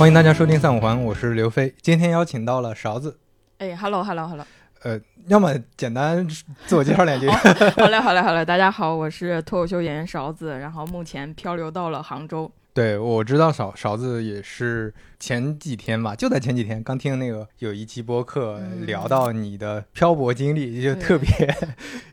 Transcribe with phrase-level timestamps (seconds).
[0.00, 1.74] 欢迎大家收听三五环，我是刘飞。
[1.82, 3.18] 今天邀请到了勺子，
[3.58, 4.46] 哎，hello，hello，hello，
[4.82, 6.26] 呃，要么简单
[6.64, 7.28] 自我介绍两句。
[7.28, 12.50] 好嘞，好嘞，好嘞，大家好，我是脱口秀演员勺子，然后目前漂流到了杭州。
[12.72, 21.28] 对，我知道勺勺子也是前几天吧，就在前几天刚听那个有一期播客嗯聊到你的漂泊经历，就特别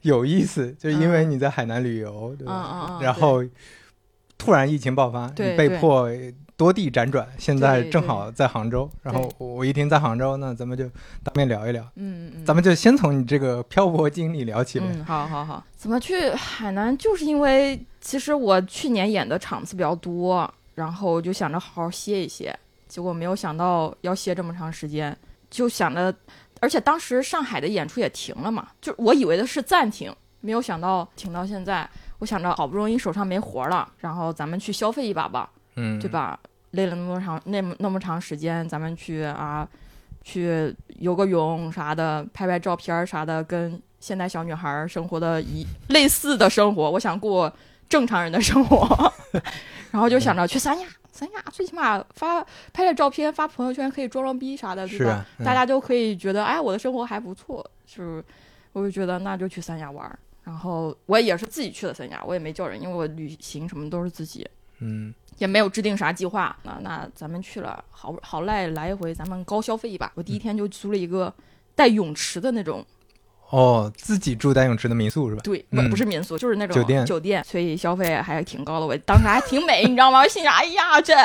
[0.02, 3.00] 有意思，就因为你在海南旅游，对嗯吧？
[3.02, 3.42] 然后
[4.38, 6.10] 突然疫情爆发，你被迫
[6.58, 8.90] 多地辗转，现在正好在杭州。
[9.04, 10.86] 然后我一听在杭州，那咱们就
[11.24, 11.84] 当面聊一聊。
[11.96, 14.80] 嗯嗯嗯，咱们就先从你这个漂泊经历聊起。
[14.80, 16.98] 嗯，好好好，怎么去海南？
[16.98, 25.16] 就是因为其实我去年演的场次比较多，然后就想着好好歇一歇，结果没有想到要歇这么长时间，
[25.52, 26.12] 就想着，
[26.60, 31.88] 而且当时上海的演出也停了嘛，就我以为的是暂停，没有想到停到现在。
[32.20, 35.52] 我想着好不容易手上没活了，然后咱们去消费一把吧。
[35.76, 36.10] 嗯，对？
[36.10, 36.40] 吧？
[36.72, 39.68] 累了那么长那么那么长时间，咱们去啊，
[40.24, 46.92] 去游个泳啥的，拍拍照片儿啥的，跟现代小女孩儿生活的一类似的生活。
[46.92, 47.52] 我想过
[47.90, 49.14] 正常人的生活，
[49.92, 52.44] 然后就想着去三亚，三亚最起码发
[52.74, 55.12] 拍拍照片发朋友圈可以装装逼啥的，对吧？
[55.14, 58.24] 啊，嗯大家都可以觉得，哎，我的生活还不错，就是，
[58.74, 60.20] 我就觉得那就去三亚玩儿。
[60.44, 64.48] 然后我也是自己去的三亚，我也没叫人，因为我旅行什么都是自己。
[64.80, 70.12] 嗯也没有制定啥计划，那那咱们去了，好好赖来一回，咱们高消费一把。
[70.16, 71.34] 我第一天就租了一个
[71.76, 72.84] 带泳池的那种，
[73.50, 75.42] 哦，自己住带泳池的民宿是吧？
[75.44, 78.86] 对，不、嗯不是民宿，就是那种酒店酒店，所以消费还挺高的。
[78.86, 80.20] 我当时还挺美，你知道吗？
[80.20, 81.16] 我心想，哎呀，这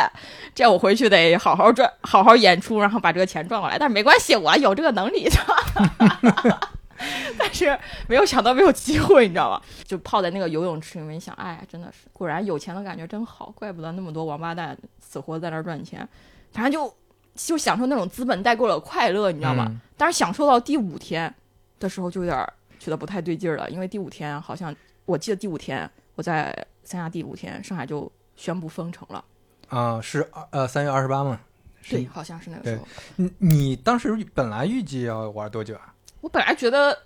[0.55, 3.79] 这我回去得好好赚，好好演出，然后把这个钱赚过来。
[3.79, 6.69] 但是没关系，我有这个能力的。
[7.39, 9.63] 但是没有想到没有机会，你知道吧？
[9.85, 16.07] 就泡在那个游泳池里面，想，哎，真的是，果然有钱的感觉真好，怪不得那么多王八蛋死活在那儿赚钱。
[16.53, 16.95] 反正就
[17.35, 19.67] 就享受那种资本带过的快乐，你知道吗？
[19.69, 21.33] 嗯但是享受到第五天
[21.79, 24.75] 的时候，就有点儿觉得不太对劲儿了，因为第五天好像
[25.05, 26.53] 我记得第五天我在
[26.83, 29.25] 三亚第五天，上海就宣布封城了。
[29.69, 31.39] 啊，是呃三月二十八嘛？
[31.83, 32.87] 是对，好像是那个时候。
[33.17, 35.92] 你你当时本来预计要玩多久啊？
[36.23, 36.97] 我本来觉得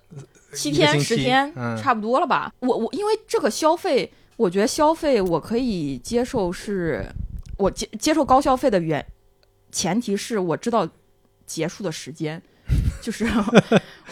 [0.54, 2.52] 七天十天、嗯差不多了吧。
[2.60, 7.04] 我我因为这个消费，我觉得消费我可以接受是，
[7.58, 9.04] 我接接受高消费的原
[9.72, 10.88] 前提是我知道
[11.46, 12.40] 结束的时间，
[13.02, 13.26] 就是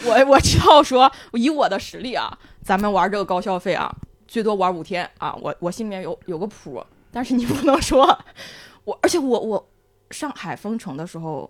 [0.03, 3.95] 我我知道说以我的实力啊，咱们玩这个高消费啊，
[4.27, 8.05] 最多玩五天啊，我我心里面有有个谱，但是你 不能说
[8.83, 9.69] 我，而且我我
[10.11, 11.49] 上海封城的时候，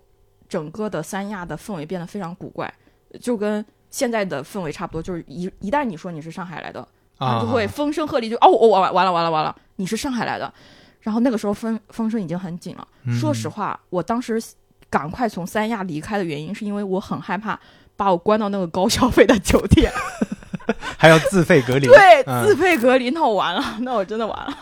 [0.50, 2.74] 整个的三亚的氛围变得非常古怪。
[3.20, 6.86] 就跟现在的氛围差不多，就是一一旦你说你是上海来的，
[7.18, 10.54] 啊，就会风声鹤唳，就哦，我完完了完了完了，你是上海来的，
[11.02, 12.88] 然后那个时候风风声已经很紧了。
[13.06, 13.14] 嗯。
[13.18, 14.42] 说实话，我当时
[14.90, 17.60] 赶快从三亚离开的原因，是因为我很害怕
[17.96, 19.92] 把我关到那个高消费的酒店，
[20.98, 21.88] 还要自费隔离。
[21.88, 22.46] 对，嗯。
[22.46, 24.58] 自费隔离，那我完了，那我真的完了，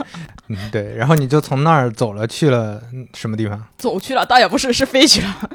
[0.48, 3.64] 嗯，对，然后你就从那儿走了，去了嗯什么地方？
[3.78, 5.50] 走去了，倒也不是，是飞去了，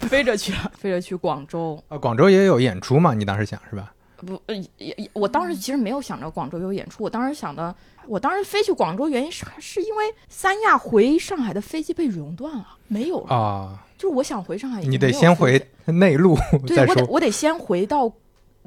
[0.00, 1.82] 飞着去了， 飞着去广州。
[1.88, 3.14] 啊，广州也有演出嘛？
[3.14, 3.92] 你当时想是吧？
[4.16, 7.74] 不，呃也也，我当时其实没有想着广州有演出，我当时想的，
[8.06, 17.04] 我当时飞去广州原因是是因为三亚回上海的飞机被熔断了，没有了，啊，就是我想回上海你得先回，内陆对我得。
[17.06, 18.10] 我得先回到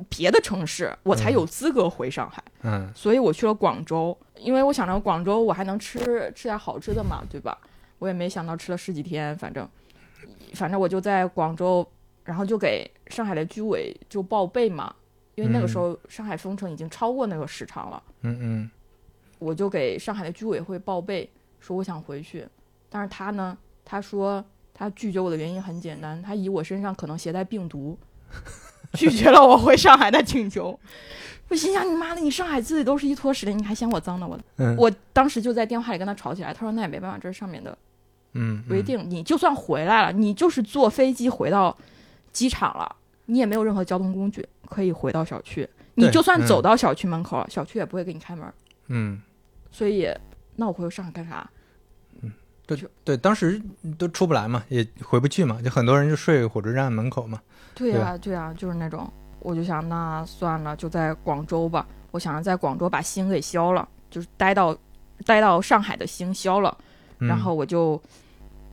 [0.10, 2.90] 别的城市，我才有资格回上海，嗯。
[2.96, 6.00] 所以我去了广州，因为我想着广州我还能吃
[6.36, 7.58] 吃点好吃的嘛，对吧？
[7.98, 9.68] 我也没想到吃了十几天，反正。
[10.56, 11.88] 反正我就在广州，
[12.24, 14.92] 然后就给上海的居委就报备嘛，
[15.36, 18.72] 因为那个时候上海封城已经超过那个时长了，嗯嗯。
[19.38, 21.30] 我就给上海的居委会报备
[21.60, 22.48] 说我想回去，
[22.90, 27.96] 但是他呢，他说他拒绝我的原因很简单，他以我身上可能携带病毒，
[28.98, 30.80] 拒绝了我回上海的请求。
[31.48, 34.40] 我心想你妈的，你上海自己都是一坨屎的，你还嫌我脏呢我。
[34.58, 37.76] 嗯，我当时就在电话里跟他吵起来，他说那也没办法，这是上面的
[38.34, 41.76] 嗯规定，你就算回来了，你就是坐飞机回到
[42.32, 42.96] 机场了，
[43.26, 48.54] 你也没有任何交通工具可以回到小区，你就算嗯走到小区门口了，小区也不会给你开门。
[48.90, 49.20] 嗯，
[49.72, 50.08] 所以，
[50.56, 51.50] 那我回上海干啥？
[52.22, 52.32] 嗯
[52.68, 53.60] 对对，当时
[53.98, 57.42] 都出不来嘛，也回不去嘛，就很多人就睡火车站门口嘛。
[57.76, 61.86] 对对呀、对呀、就是那种，我就想，那算了，就在广州吧。
[62.12, 64.76] 我想着在广州把心给消了，就是待到
[65.26, 66.76] 待到上海的心消了，
[67.20, 68.02] 嗯然后我就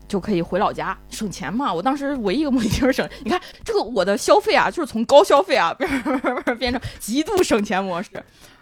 [0.09, 1.73] 就可以回老家省钱嘛。
[1.73, 8.11] 我当时唯一一个目的就是省，你看这个我的消费啊，就是从高消费啊 变变成极度省钱模式。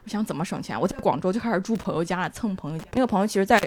[0.03, 0.79] 我想怎么省钱？
[0.79, 2.85] 我在广州就开始住朋友家了，蹭朋友家。
[2.93, 3.59] 那个朋友其实在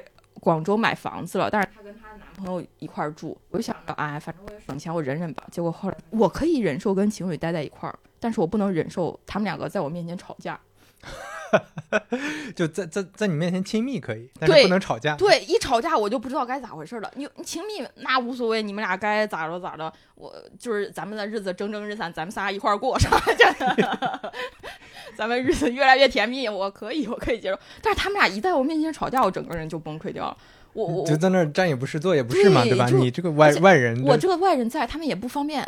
[0.48, 5.44] 广州买房子了，但是她跟她男朋友一块儿住，我就想着，哎，反正我省钱，我忍忍吧。
[5.52, 10.58] 结果后来我可以忍受跟情侣待在一块儿，但是我不能忍受他们两个在我面前吵架。
[12.56, 15.16] 就在在在你面前亲密可以，但是不能吵架。
[15.16, 17.10] 对，一吵架我就不知道该咋回事了。
[17.16, 23.22] 你你亲密那无所谓，你们俩该咋着咋着，我就是咱们的日子蒸蒸日上，咱们仨一块儿过，是吧？
[25.16, 27.58] 咱们日子越来越甜蜜，我可以，我可以接受。
[27.82, 30.38] 但是他们俩一在我面前吵架，我整个人就崩溃掉了。
[30.74, 32.88] 我我就在那儿站也不是，坐也不是嘛，对对吧？
[32.90, 35.68] 你这个外外人，我这个外人在，他们也不方便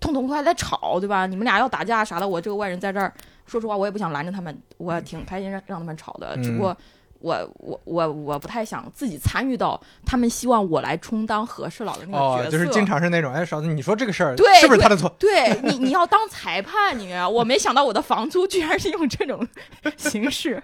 [0.00, 1.26] 痛痛快快地吵，对吧？
[1.26, 3.12] 你们俩要打架啥的，我这个外人在这儿，
[3.46, 6.76] 说实话，我也不想拦着他们，我挺开心让让他们吵的，只不过。
[7.18, 15.08] 我我我我不太想自己参与到他们希望我来充当和事佬的那个角色，哦，就是经常是那种，哎，嫂子，你说这个事儿对是不是他的错？
[15.18, 19.44] 对你，你要当裁判，你我没想到我的房租居然是用这种
[19.96, 20.62] 形式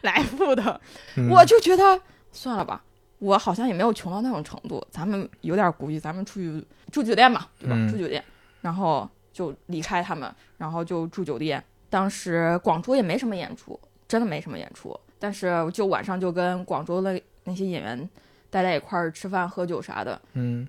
[0.00, 0.80] 来付的，
[1.16, 2.00] 嗯我就觉得
[2.32, 2.82] 算了吧，
[3.18, 7.76] 我好像也没有穷到那种程度，咱们有点估计，咱们出去住酒店吧，对吧？
[7.76, 8.24] 嗯住酒店，
[8.62, 11.62] 然后就离开他们，然后就住酒店。
[11.90, 13.78] 当时广州也没什么演出，
[14.08, 18.08] 真的没什么演出，但是就晚上就跟广州的那些演员
[18.48, 20.66] 待在一块儿吃饭喝酒啥的，嗯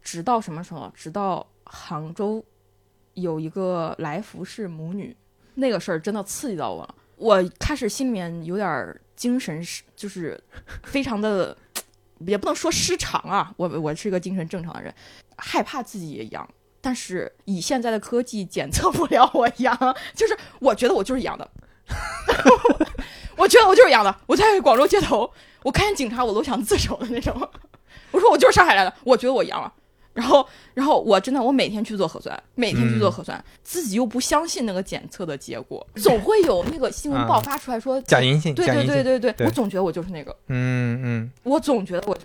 [0.00, 0.90] 直到什么时候？
[0.94, 2.42] 直到杭州
[3.14, 5.14] 有一个来福士母女，
[5.56, 6.94] 那个事儿真的刺激到我了。
[7.16, 10.42] 我开始心里面有点儿精神失，就是
[10.84, 11.54] 非常的，
[12.26, 13.52] 也不能说失常啊。
[13.58, 14.94] 我我是一个精神正常的人，
[15.36, 16.48] 害怕自己也阳，
[16.80, 19.76] 但是以现在的科技检测不了我阳，
[20.14, 21.50] 就是我觉得我就是阳的，
[23.36, 24.14] 我觉得我就是阳的。
[24.26, 25.30] 我在广州街头，
[25.62, 27.48] 我看见警察我都想自首的那种。
[28.12, 29.72] 我说我就是上海来的，我觉得我阳了。
[30.12, 30.44] 然后，
[30.74, 42.18] 然后我真的我每天去做核酸，每天去做核酸，自己又不相信那个检测的结果，总会有那个新闻爆发出来说假阴性，对对对对对，对我总觉得我就是那个，嗯嗯，我总觉得我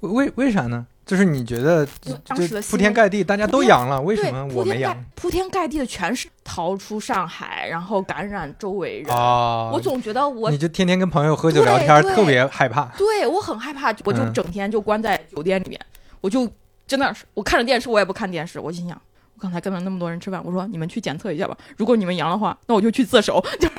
[0.00, 0.86] 为为为啥呢？
[1.08, 4.94] 就是你觉得就当时的铺天盖地，大家都阳了，为什么我没阳？
[5.14, 9.16] 铺天盖地的全是逃出上海，然后感染周围人。
[9.16, 12.84] 哦，我总觉得我你就天天跟朋友喝酒聊天，特别害怕。
[12.98, 15.80] 对我很害怕，我就嗯整天就关在酒店里面，
[16.20, 16.46] 我就
[16.86, 19.00] 真的是我看着电视我也不看电视，我心想。
[19.34, 21.56] 我刚才跟了那么多人吃饭，我说你们去检测一下吧。
[21.78, 23.74] 如果你们阳的话，那我就去自首， 就是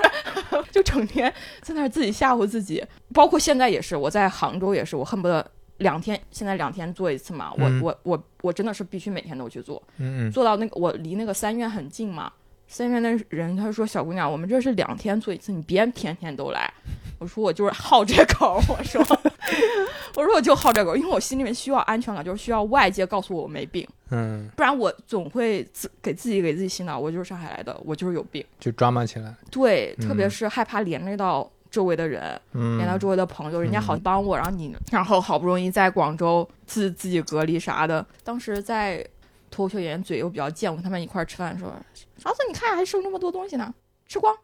[0.71, 1.31] 就整天
[1.61, 2.83] 在那儿自己吓唬自己。
[3.13, 5.45] 包括现在也是，我在杭州也是，我恨不得
[5.79, 7.51] 两天，现在两天做一次嘛。
[7.57, 12.31] 我、嗯我我我真的是必须每天都去做，嗯嗯，做到那个我离那个三院很近嘛。
[12.67, 16.71] 三院的人他说小姑娘，我们这是两天做一次，你别天天都来。
[17.17, 19.01] 我说我就是好这口，我说
[20.15, 28.45] 我说我就好这口，因为我心里面需要安全感，就是需要外界告诉我我没病，嗯，不然我总会自给自己给自己洗脑，我就是上海来的，我就是有病。
[28.59, 29.35] 就 drama 起来。
[29.49, 39.05] 对，特别嗯是害怕连累到周围的人，嗯，连到周围的朋友，人家好帮我，然后你，然后好不容易在广州自自己隔离啥的，当时在
[39.51, 41.73] 脱口秀演员嘴又比较贱，我跟他们一块儿吃饭说，
[42.17, 43.73] 勺子你看还剩这么多东西呢，
[44.07, 44.35] 吃光。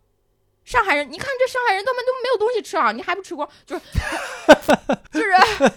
[0.65, 3.47] 上海人，你看这上海人他们都没有东西吃啊，你还不吃光？
[3.65, 3.81] 就是
[5.13, 5.31] 就是，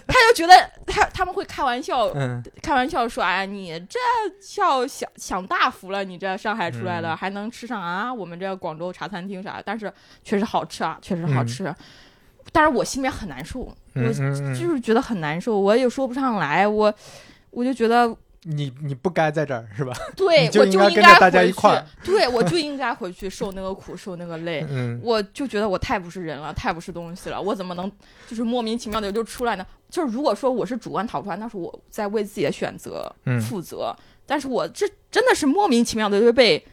[0.07, 3.99] 他就觉得他他们会开玩笑，嗯开玩笑说：“哎，你这
[4.41, 8.11] 叫享享大福了，你这上海出来的、嗯还能吃上啊？
[8.11, 11.73] 我们这广州茶餐厅啥的，但是确实好吃啊，确实好吃。
[12.51, 16.91] 但是我心里面很难受，嗯我就是觉得很难受，我也说不上来，我
[17.51, 19.93] 我就觉得，你你不该在这儿是吧？
[20.15, 24.65] 对就我就应应该大家回去一块儿，对我就应该回去受那个苦，受那个累。
[24.69, 27.91] 嗯我就觉得我太不是人了，太不是东西了，我怎么能
[28.27, 29.65] 就是莫名其妙的就出来呢？
[29.89, 33.93] 就是如果说我是主观逃出来，那是我在为自己的选择嗯负责，
[34.25, 36.65] 但是我这真的是莫名其妙的就被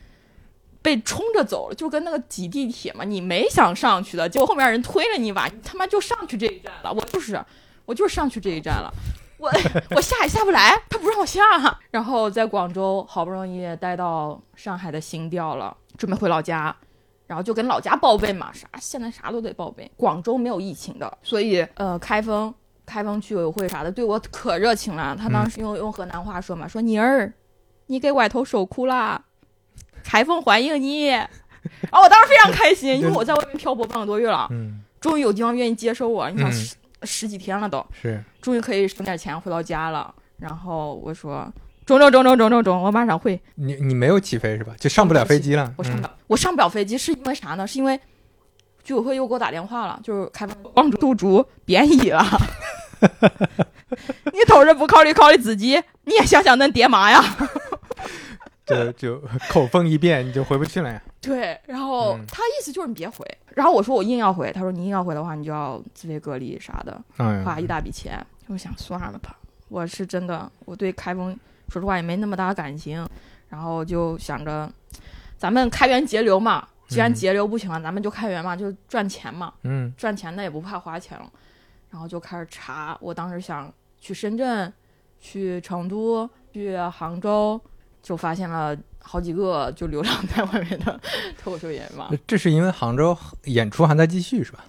[0.82, 7.44] 被冲着走了，就跟那个挤地铁嘛，你没想上去的，结果后面人推了你一把，你他妈就上去这一站了，我就是
[7.86, 8.92] 我就是上去这一站了。
[9.38, 9.50] 我
[9.90, 11.40] 我下也下不来，他不让我下。
[11.90, 16.74] 然后在广州好不容易待到上海的新调了，准备回老家，
[17.26, 19.90] 然后就跟老家报备嘛，啥现在啥都得报备。
[19.96, 22.54] 广州没有疫情的，所以呃，开封
[22.86, 25.14] 开封居委会啥的对我可热情了。
[25.14, 27.32] 他当时用、用河南话说嘛，说妮儿，
[27.86, 29.22] 你给外头受苦啦，
[30.02, 31.06] 开封欢迎你。
[31.08, 36.30] 然后我当时非常开心，因为我在外面漂泊半个多月了，嗯终于有地方愿意接收我。
[36.30, 36.52] 你想嗯
[37.06, 40.12] 十、几天了都，是终于可以省点钱回到家了。
[40.38, 41.50] 然后我说
[41.86, 43.40] 中中中中中中中，我马上回。
[43.54, 44.74] 你你没有起飞是吧？
[44.78, 45.64] 就上不了飞机了。
[45.64, 47.66] 嗯我上不了，我上不了飞机是因为啥呢？
[47.66, 47.98] 是因为
[48.82, 52.24] 居委会又给我打电话了，就是开放光入住贬义了。
[54.32, 57.22] 你同时不考虑考虑自己，你也想想恁爹妈呀？
[58.66, 61.00] 就就口风一变，你就回不去了呀。
[61.20, 63.24] 对，然后嗯他意思就是你别回，
[63.56, 68.24] 然后我说我硬要回，他说你硬要回的话，你就要自费隔离啥的，嗯，花一大笔钱。
[68.48, 69.34] 我想算了吧，
[69.70, 71.32] 我是真的，我对开封
[71.70, 73.08] 说实话也没那么大感情，
[73.48, 74.70] 然后就想着
[75.38, 81.32] 咱们开源节流嘛，既然嗯节流不行了，咱们就开源嘛，就赚钱嘛，嗯赚钱的也不怕花钱了，
[81.90, 82.94] 然后就开始查。
[83.00, 84.70] 我当时想去深圳、
[85.18, 87.58] 去成都、去杭州，
[88.02, 91.00] 就发现了好几个就流浪在外面的
[91.38, 92.10] 脱口秀演员嘛。
[92.26, 94.64] 这是因为杭州演出还在继续是吧？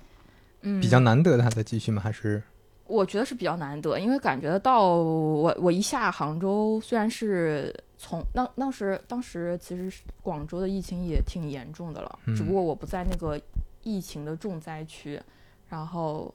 [0.61, 2.01] 嗯，比较难得的还在继续吗？
[2.01, 2.41] 还是
[2.85, 13.39] 我觉得是比较难得，因为感觉到我我一下杭州，虽然是从当当时当时其实是广州的疫情也挺严重的了，嗯只不过我不在那个
[13.83, 15.19] 疫情的重灾区，
[15.67, 16.33] 然后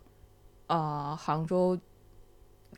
[0.66, 1.78] 呃杭州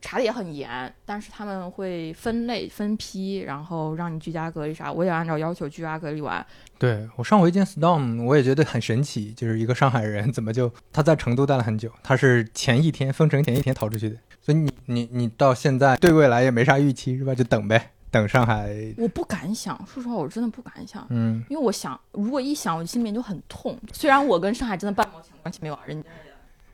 [0.05, 6.45] 查的也很严，但是他们会分类分批，然后让你居家隔离啥，我也按照要求居家隔离完，
[6.77, 17.33] 对我上回见 Storm，我也觉得很神奇，就是一个上海人怎么就他在成都待了很久，他是前一天封城前一天逃出去的，所以你你你到现在对未来也没啥预期是吧？
[17.33, 18.69] 就等呗，等上海，
[18.99, 21.03] 我不敢想，说实话我真的不敢想。
[21.09, 23.75] 嗯因为我想，如果一想，我心里面就很痛。
[23.91, 26.07] 虽然我跟上海真的半毛钱关系没有啊，人家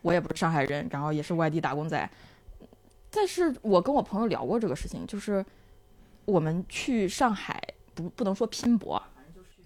[0.01, 2.09] 我也不是上海人，然后也是外地打工仔，
[3.11, 5.45] 但是我跟我朋友聊过这个事情，就是
[6.25, 7.61] 我们去上海
[7.93, 9.09] 不不能说拼搏啊，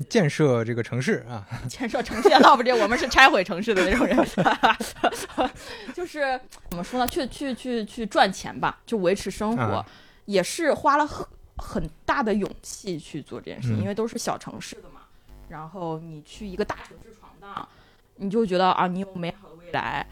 [0.09, 4.17] 建设这个城市啊， 建设城市也闹不这，我们是拆毁城市的那种人，
[5.93, 7.07] 就是怎么说呢？
[7.07, 9.85] 去去去去赚钱吧，就维持生活，啊
[10.25, 11.25] 也是花了很
[11.57, 15.01] 很大的勇气去做这件事情，嗯因为都是小城市的嘛。
[15.47, 17.67] 然后你去一个大城市闯荡，
[18.15, 20.05] 你就觉得啊，你有美好的未来，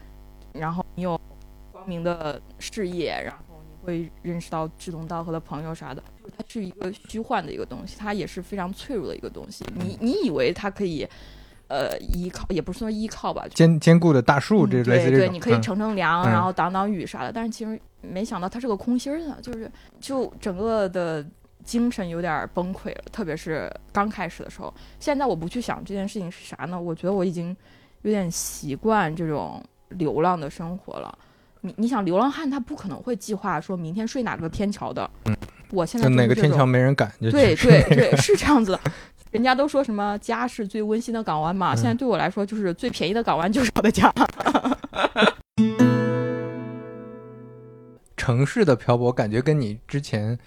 [0.52, 1.20] 然后你有
[1.84, 6.02] 光明的事业，然后你会认识到志同道合的朋友啥的。
[6.18, 9.64] 就是它是一个虚幻的一个东西，它也是非常脆弱的一个东西。
[9.74, 11.06] 你你以为它可以，
[11.68, 17.30] 呃，依靠也不是说依靠吧，坚坚固的大树，这嗯对对，类似这种，你可以嗯乘乘凉，嗯然后挡挡雨啥的。
[17.30, 21.22] 但是其实没想到它是个空心儿的，就是就整个的
[21.62, 23.04] 精神有点崩溃了。
[23.12, 26.80] 特别是刚开始的时候，现在我不去想这件事情是啥呢？
[26.80, 27.54] 我觉得我已经
[28.00, 31.18] 有点习惯这种流浪的生活了。
[31.64, 35.10] 你你想，流浪汉他不可能会计划说明天睡哪个天桥的。
[35.24, 35.34] 嗯
[35.70, 38.80] 我现在就哪个天桥没人敢，就对是对 对，是这样子的。
[39.32, 44.12] 人家都说什么家是最温馨的港湾嘛，嗯现在对我来说就是最便宜的港湾就是我的家。
[48.16, 50.38] 城市的漂泊，感觉跟你之前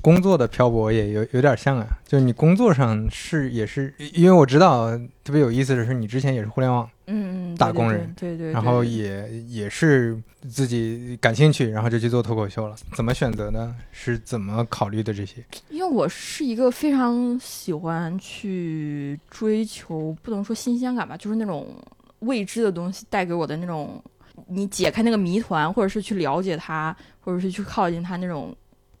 [0.00, 1.86] 工作的漂泊也有有点像啊。
[2.04, 4.88] 就是你工作上是也是，因为我知道
[5.22, 10.16] 特别有意思的是，你之前也是互联网，嗯，嗯打工人对对，然后也也是
[10.48, 12.76] 自己感兴趣，然后就去做脱口秀了。
[12.94, 13.74] 怎么选择呢？
[13.90, 15.44] 是怎么考虑的这些？
[15.70, 21.74] 因为我是一个非常喜欢去追求，不能说新鲜感吧，就是那种
[22.20, 24.02] 未知的东西带给我的那种，
[24.46, 28.54] 你解开那个谜团，或者是去了解它，或者是去靠近它那种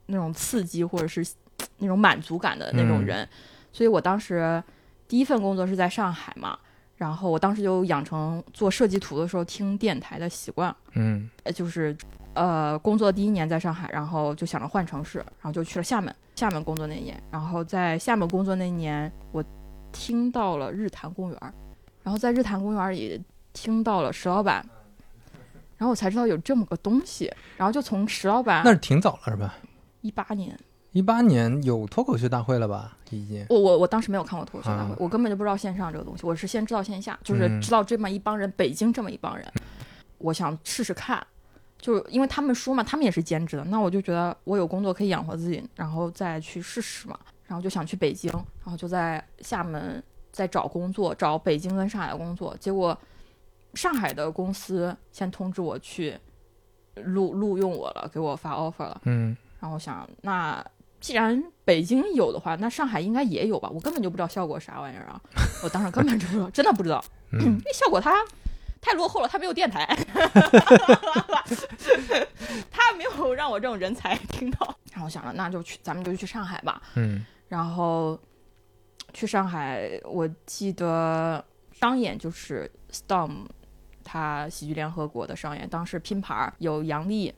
[0.06, 1.24] 那种刺激，或者是
[1.78, 3.28] 那种满足感的那种嗯人。
[3.70, 4.62] 所以我当时
[5.06, 6.58] 第一份工作是在上海嘛，
[6.98, 10.74] 然后我当时就养成做设计图的时候听电台的习惯。
[10.92, 11.96] 嗯呃，就是
[12.34, 16.14] 呃，工作第一年在上海，然后就想着换城市，然后就去了厦门。
[16.36, 19.42] 厦门工作那一年，然后在厦门工作那一年，我
[19.90, 21.52] 听到了日坛公园儿，
[22.02, 23.20] 然后在日坛公园儿里
[23.52, 24.64] 听到了石老板，
[25.76, 29.56] 然后我才知道有这么个东西，然后就从石老板那是挺早了是吧？
[30.00, 30.56] 一八年，
[30.92, 32.96] 一八年有脱口秀大会了吧？
[33.10, 33.44] 已经。
[33.48, 39.46] 我我我当时没有看过脱口秀大会，啊我根本就不知道线上这个东西，我是先知道线下，就是嗯知道这么一帮人，北京这么一帮人，
[40.18, 41.24] 我想试试看，
[41.78, 50.02] 就是因为他们说嘛，他们也是兼职的，那我就觉得我有工作可以养活自己，然后再去试试嘛，然后就想去北京，然后就在厦门
[50.32, 52.96] 在找工作，找北京跟上海的工作，结果
[53.74, 56.18] 上海的公司先通知我去
[56.96, 59.00] 录录用我了，给我发 offer 了。
[59.04, 60.64] 嗯，然后我想，那
[61.00, 63.68] 既然北京有的话，那上海应该也有吧？
[63.72, 65.20] 我根本就不知道效果啥玩意儿啊！
[65.62, 67.02] 我当时根本就不知道，真的不知道，
[67.32, 68.14] 嗯因为效果它
[68.80, 69.86] 太落后了，它没有电台，
[72.70, 74.76] 它没有让我这种人才听到。
[74.92, 76.80] 然后我想着，那就去，咱们就去上海吧。
[76.94, 78.18] 嗯然后
[79.14, 83.46] 去上海，我记得商演就是 Storm，
[84.04, 87.34] 他喜剧联合国的商演，当时拼盘儿有杨笠，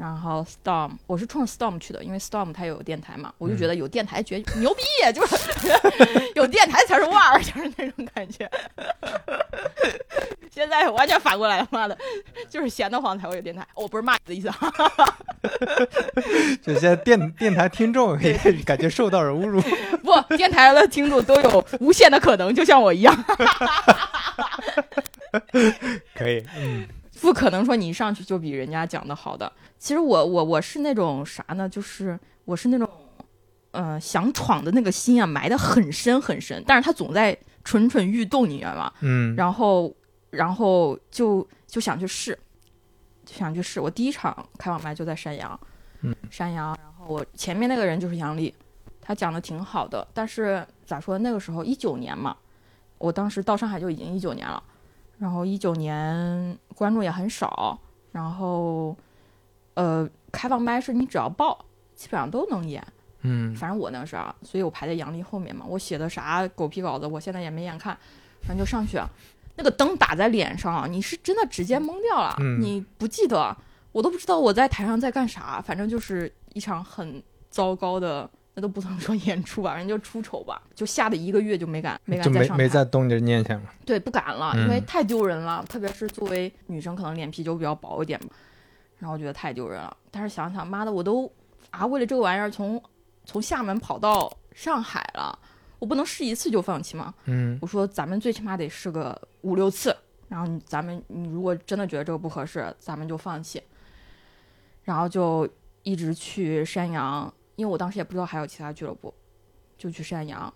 [0.00, 4.82] 然后 Storm，我是冲着 Storm 去的，因为 Storm 它有电台嘛，我就觉得有电台绝牛逼，
[5.14, 5.36] 就是
[6.34, 8.50] 有电台才是腕儿，就是那种感觉。
[10.50, 11.96] 现在完全反过来了，妈的，
[12.48, 13.66] 就是闲得慌才会有电台。
[13.74, 14.56] 我不是骂你的意思啊，
[16.62, 18.32] 就现在电电台听众也
[18.64, 19.60] 感觉受到了侮辱。
[20.02, 23.14] 不，电台的听众都有无限的可能，就像我一样，
[26.14, 26.88] 可以，嗯
[27.30, 29.50] 不可能说你一上去就比人家讲的好的。
[29.78, 31.68] 其实我我我是那种啥呢？
[31.68, 32.90] 就是我是那种，
[33.70, 38.92] 呃，想闯的那个心啊，埋得很深很深，但是他总在蠢蠢欲动，你知道吗？
[38.98, 39.94] 嗯，然后
[40.30, 42.36] 然后就就想去试，
[43.24, 43.78] 就想去试。
[43.78, 45.60] 我第一场开网麦就在山羊，
[46.00, 46.76] 嗯，山羊。
[46.82, 48.52] 然后我前面那个人就是杨丽，
[49.00, 51.16] 他讲的挺好的，但是咋说？
[51.18, 52.36] 那个时候一九年嘛，
[52.98, 54.60] 我当时到上海就已经一九年了，
[55.20, 57.78] 然后一九年观众也很少，
[58.10, 58.96] 然后
[59.74, 61.62] 呃，开放麦是你只要报，
[61.94, 62.82] 基本上都能演。
[63.22, 65.66] 嗯反正我那是啊，所以我排在杨丽后面嘛。
[65.68, 67.94] 我写的啥狗屁稿子，我现在也没眼看，
[68.40, 69.06] 反正就上去啊。
[69.56, 73.54] 那个灯打在脸上啊，你是真的直接懵掉了，嗯你不记得，
[73.92, 75.60] 我都不知道我在台上在干啥。
[75.60, 78.30] 反正就是一场很糟糕的，
[78.60, 82.62] 那都不能说演出吧，人就出丑吧，就吓得一个月就没敢没敢就没再上台。
[82.62, 83.70] 没再动你的念想了。
[83.86, 85.64] 对，不敢了，嗯因为太丢人了。
[85.66, 88.30] 特别是作为女生，可能脸皮就比较薄一点嘛，
[88.98, 89.96] 然后我觉得太丢人了。
[90.10, 91.30] 但是想想，妈的，我都
[91.70, 92.82] 啊为了这个玩意儿从
[93.24, 95.38] 从厦门跑到上海了，
[95.78, 97.14] 我不能试一次就放弃吗？
[97.24, 99.96] 嗯我说咱们最起码得试个五六次，
[100.28, 103.62] 然后你咱们你如果真的觉得这个不合适，咱们就放弃。
[104.82, 105.48] 然后就
[105.82, 109.12] 一直去山羊，因为我当时也不知道还有其他俱乐部，
[109.76, 110.52] 就去山羊，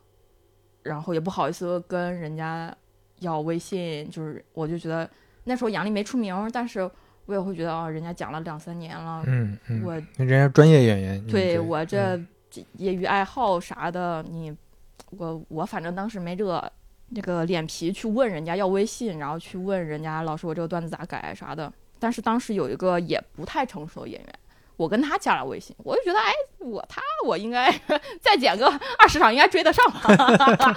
[0.83, 2.75] 然后也不好意思跟人家
[3.21, 5.09] 要微信，就是我就觉得
[5.45, 6.91] 那时候杨丽没出名，但是
[7.27, 12.21] 我也会觉得哦，人家讲了两三年了，嗯嗯，我人家专业演员，对嗯我这
[12.51, 14.55] 这业余爱好啥的，你
[15.11, 16.73] 我我反正当时没这个
[17.11, 21.73] 那个脸皮去问人家要微信，然后去问人家老师我这个段子咋改啥的。
[21.99, 24.39] 但是当时有一个也不太成熟的演员，
[24.77, 27.73] 我跟他加了微信，我就觉得哎，我他我应该
[28.21, 30.75] 再减个二十场应该追得上吧。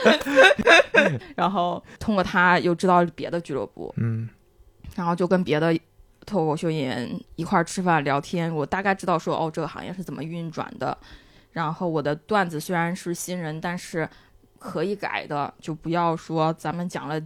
[1.35, 4.29] 然后通过他又知道别的俱乐部，嗯
[4.95, 5.77] 然后就跟别的
[6.25, 10.97] 脱口秀演员一块儿吃饭聊天，我大概知道说哦这个行业是怎么运转的。
[11.51, 14.07] 然后我的段子虽然是新人，但是
[14.59, 17.19] 可以改的，就不要说咱们讲了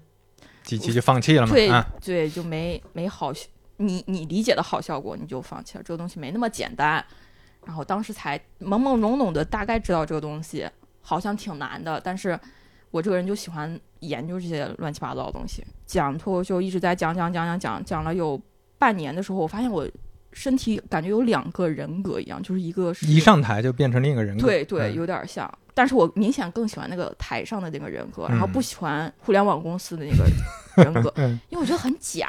[0.64, 1.52] 几期就放弃了嘛？
[1.52, 3.34] 对、啊，对就没没好，
[3.82, 7.04] 你你理解的好效果你就放弃了，这个东西没那么简单。
[7.66, 10.68] 然后当时才朦朦胧胧的大概知道这个东西
[11.02, 12.40] 好像挺难的，但是
[12.90, 15.64] 我这个人就喜欢研究这些乱七八糟的东西。
[15.86, 18.40] 讲脱口秀一直在讲讲讲讲讲讲了有
[18.78, 19.88] 半年的时候，我发现我
[20.34, 24.48] 身体感觉有两个人格一样，就是一个是一上台就变成另一个人格。
[24.48, 25.52] 对对，嗯有点像。
[25.74, 32.28] 但是我明显更喜欢那个台上的那个人格，然后嗯不喜欢互联网公司的那个人格， 嗯因为我觉得很假，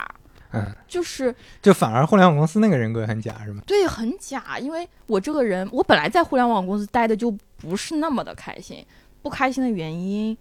[0.53, 3.63] 嗯，就是就反而互联网公司那个人格很假是吗？
[3.67, 4.59] 对很假。
[4.59, 8.85] 因为我这个人，我本来在互联网公司待的就不是那么的开心，
[9.23, 10.37] 不开心的原因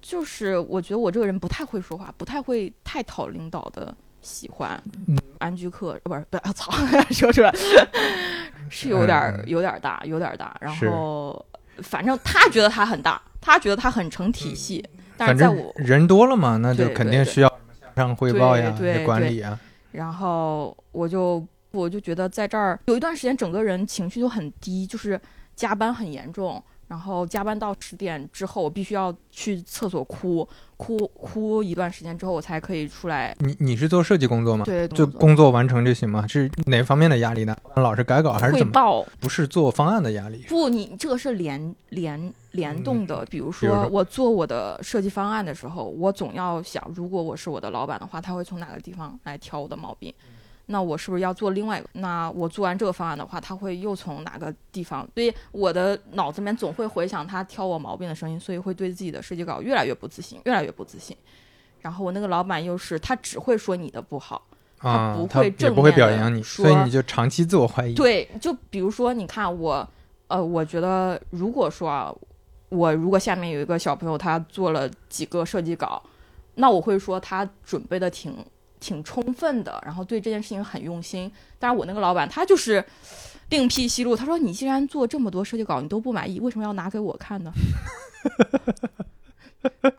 [0.00, 4.80] 就是我觉得我这个人不太会说话，不太会太讨领导的喜欢。
[5.08, 6.72] 嗯安居客呃不是不要，操，
[7.12, 7.52] 说出来
[8.70, 10.56] 是有点有点儿大，有点儿大。
[10.60, 11.44] 然后
[11.82, 14.82] 反正他觉得他很大，他觉得他很成体系，
[15.16, 17.55] 但是在我人多了嘛，那就肯定需要
[17.96, 19.58] 上汇报呀、管理啊。
[19.92, 25.20] 然后我就我就觉得在这儿有一段时间，整个人情绪就很低，就是
[25.56, 26.62] 加班很严重。
[26.88, 33.34] 然后加班到十点之后，我必须要去厕所哭哭哭一段时间之后，我才可以出来。
[33.40, 34.64] 你你是做设计工作吗？
[34.64, 36.24] 对，就工作完成就行吗？
[36.28, 37.56] 是哪方面的压力呢？
[37.74, 38.66] 老是改稿还是怎么？
[38.66, 40.44] 汇报不是做方案的压力。
[40.48, 43.24] 不，你这个是联联联动的。
[43.26, 50.12] 比如说说，我做我的设计方案的时候，我总要想，如果我是我的老板的话，他会从哪个地方来挑我的毛病？
[50.68, 51.88] 那我是不是要做另外一个？
[51.92, 55.08] 那我做完这个方案的话，他会又从哪个地方？
[55.14, 61.16] 所以我的脑子里面总会回想他挑我毛病的声音，所以会对自己的设计稿越来越不自信，越来越不自信。
[61.80, 64.42] 然后我那个老板又是他只会说你的不好，
[64.76, 67.94] 他，不会正也不会表扬你，说所以你就长期自我怀疑。
[67.94, 69.88] 对，就比如说，你看我，
[70.26, 72.12] 呃，我觉得如果说啊，
[72.68, 76.02] 我如果下面有一个小朋友，他做了几个设计稿，
[76.56, 78.34] 那我会说他准备的挺
[78.80, 81.30] 挺充分的，然后对这件事情很用心。
[81.58, 82.84] 但是我那个老板他就是
[83.50, 87.52] 另辟蹊路，他说你既然做这么多设计稿你都不满意，为什么要拿给我看呢？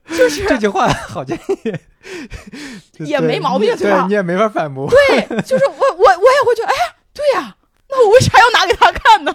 [0.10, 1.74] 就是这句话好建议
[3.06, 4.90] 也没毛病对对吧你也没法反驳。
[4.90, 7.57] 对，就是我我我也会觉得，哎，对呀、
[7.90, 9.32] 那我为啥要拿给他看呢？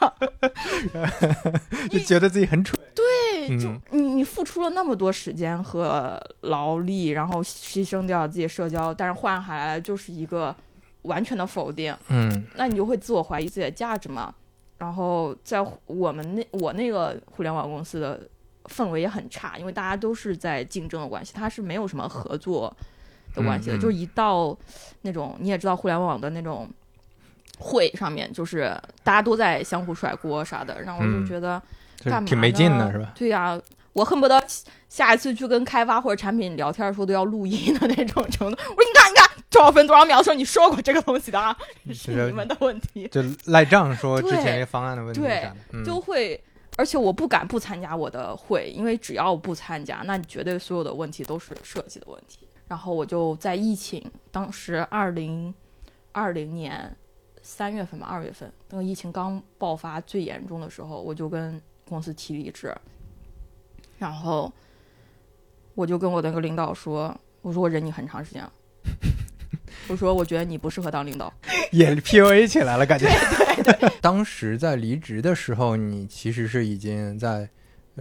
[1.90, 2.78] 就觉得自己很蠢。
[2.94, 10.54] 对，就嗯你你付出了那么多时间和劳力，然后牺牲掉自己的社交，但是换回来就是一个
[11.02, 14.34] 完全的否定，嗯那你就会自我怀疑自己的价值嘛。
[14.78, 18.20] 然后在我们那我那个互联网公司的
[18.64, 22.74] 氛围也很差，因为大家都是在竞争的关系，它是没有什么合作
[23.34, 23.76] 的关系的。
[23.76, 24.56] 嗯嗯就是一到
[25.02, 26.68] 那种你也知道互联网的那种
[27.62, 31.62] 会上面，就是大家都在相互甩锅啥的，然后我就嗯觉得。
[32.04, 33.12] 干嘛挺没劲的，是吧？
[33.14, 33.56] 对呀、
[33.92, 34.44] 我恨不得
[34.88, 38.58] 下一次去跟开发或者产品聊天的时候都要录音的那种程度。
[38.60, 45.48] 我说你看，你看多少分多少秒的时候你说过这个东西的啊，是是你们的问题，就赖账说之前一个方案的问题对
[45.84, 46.42] 就会。
[46.76, 52.48] 而且我不敢不参加我的会，因为只要不参加，那你绝对所有的问题都是设计的问题。
[52.66, 55.54] 然后我就在疫情，当时二零
[56.12, 56.96] 二零年
[57.42, 62.74] 三月份吧，二月份那个疫情刚爆发最严重的时候，我就跟公司提离职，
[63.98, 64.50] 然后
[65.74, 68.52] 我就跟我那个领导说，我说我忍你很长时间了，
[69.88, 71.32] 我说我觉得你不适合当领导。
[71.72, 73.06] 也 PUA 起来了，感觉。
[73.62, 77.48] 对对 当时在离职的时候，你其实是已经在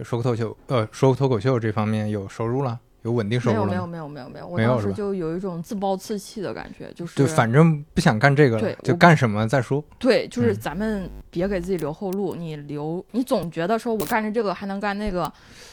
[0.02, 3.86] 说脱口秀，呃，说脱口秀这方面有收入了，有稳定收没有没有。
[3.86, 9.82] 没有没有没有，我没有是吧当时就有一种自暴自弃的感觉，就是就反正不想干这个了对，就干什么再说。
[9.98, 12.34] 对，就是嗯咱们别给自己留后路。
[12.34, 15.30] 你留，你总觉得说我干着这个还能干那个，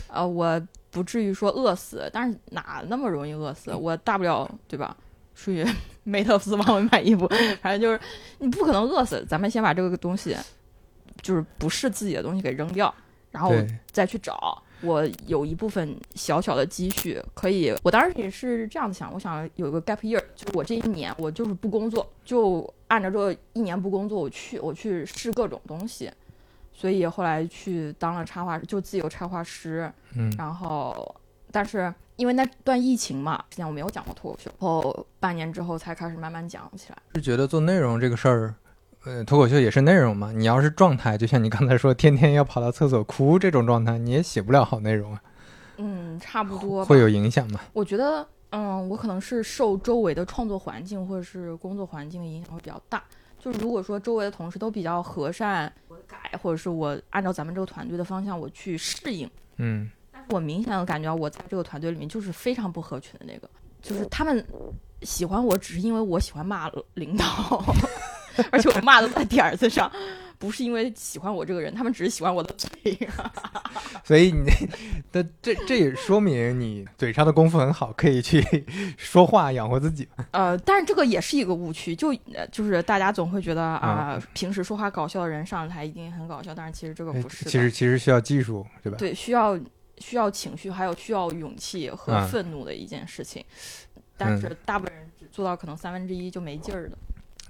[0.07, 0.61] 呃，我
[0.91, 3.73] 不至于说饿死，但是哪那么容易饿死？
[3.73, 4.95] 我大不了对吧？
[5.35, 5.65] 属于
[6.03, 7.25] 梅特斯邦文版衣服，
[7.61, 7.99] 反正就是
[8.39, 9.25] 你不可能饿死。
[9.29, 10.35] 咱们先把这个东西，
[11.21, 12.93] 就是不是自己的东西给扔掉，
[13.31, 13.53] 然后，
[13.91, 14.61] 再去找。
[14.81, 17.75] 我有一部分小小的积蓄，可以。
[17.83, 26.11] 我当时也是这样想，我想有一个 gap year，就是我这一年我就是不工作，就按照这一年不工作，我去我去试各种东西。
[26.71, 29.91] 所以后来去当了插画，就自由插画师。
[30.15, 31.13] 嗯然后，
[31.51, 36.97] 但是因为那段疫情嘛，之前我没有讲过脱口秀，然后半年之后才开始慢慢讲起来。
[37.15, 38.55] 是觉得做内容这个事儿，
[39.05, 40.31] 呃，脱口秀也是内容嘛。
[40.31, 45.21] 你要是状态，就像你刚才说，天天要跑到厕所哭这种状态，你也写不了好内容啊，
[45.77, 47.61] 嗯，差不多会有影响嘛。
[47.73, 53.03] 我觉得，嗯，我可能是受周围的创作环境或者是工作环境的影响会比较大。
[53.39, 63.49] 就是如果说周围的同事都比较和善，我改，或者是我按照咱们这个团队的方向我去适应，嗯但是我明显的感觉我在这个团队里面就是非常不合群的那个，
[63.81, 64.45] 就是他们
[65.03, 67.23] 喜欢我只是因为我喜欢骂领导，
[68.51, 69.91] 而且我骂都在点儿子上，
[70.37, 72.69] 不是因为喜欢我这个人，他们只是喜欢我的嘴。
[74.03, 74.49] 所以你
[75.11, 78.43] 的这这也说明你嘴上的功夫很好，可以去
[78.97, 80.07] 说话养活自己。
[80.31, 87.45] 呃，但是这个也是一个误区，就呃就是大家总会觉得啊、嗯平时说话搞笑的人上台一定很搞笑，但是其实这个哎不是。
[87.45, 88.97] 其实其实需要技术，对吧？
[88.97, 89.59] 对需要
[89.97, 93.43] 需要情绪，还有需要勇气和嗯愤怒的一件事情，
[94.17, 96.97] 但是大部分人只做到可能三分之一就没劲儿了。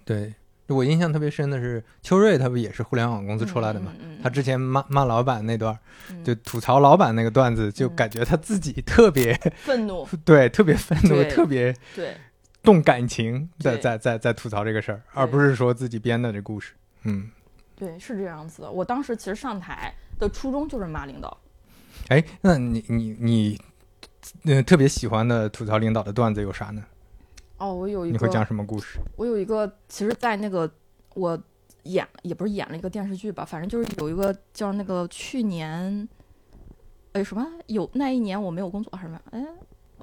[0.03, 0.33] 对，
[0.75, 3.91] 我印象特别深的是秋瑞，他不也是互联网公司出来的嘛？
[3.99, 5.77] 嗯嗯嗯他之前骂骂老板那段
[6.23, 12.13] 就吐槽老板那个段子，就嗯感觉他自己特别 愤怒， 对，特别愤怒，特别对
[12.61, 16.73] 动感情，在对在在在吐槽这个事儿，而不是说自己编的这故事。
[17.03, 17.29] 嗯，
[17.75, 18.71] 对，是这样子的。
[18.71, 21.37] 我当时其实上台的初衷就是骂领导。
[22.09, 23.61] 哎，那你你你，
[24.43, 26.83] 呃，特别喜欢的吐槽领导的段子有啥呢？
[27.59, 28.99] 哦，我有一个，你会讲什么故事？
[29.15, 30.69] 我有一个，其实，在那个
[31.13, 31.37] 我
[31.83, 36.07] 演也不是演了一个电视剧吧，反正就是有一个叫那个去年，
[37.11, 39.21] 哎什么有那一年我没有工作还是什么？
[39.31, 39.45] 哎，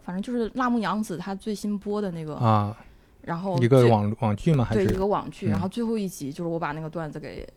[0.05, 2.77] 反正就是辣目洋子她最新播的那个，啊，
[3.23, 4.65] 然后一个网网剧吗？
[4.65, 7.49] 还对一个网剧，嗯然后最后一集就是我把那个段子给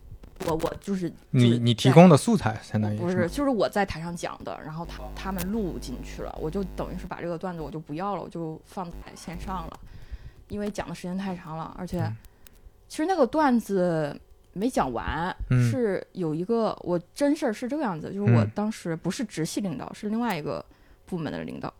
[0.46, 9.80] 我我就是你你提供的素材，相当于不是，就是我在台上讲的，然后他他们录进去了，我就等于是把这个段子我就不要了，我就放在线上了，
[10.48, 12.16] 因为讲的时间太长了，而且嗯
[12.88, 14.18] 其实那个段子
[14.52, 20.64] 没讲完，嗯是有一个我真事儿是这个样子，就是我嗯当时不是直系领导，是另外一个
[21.06, 21.72] 部门的领导，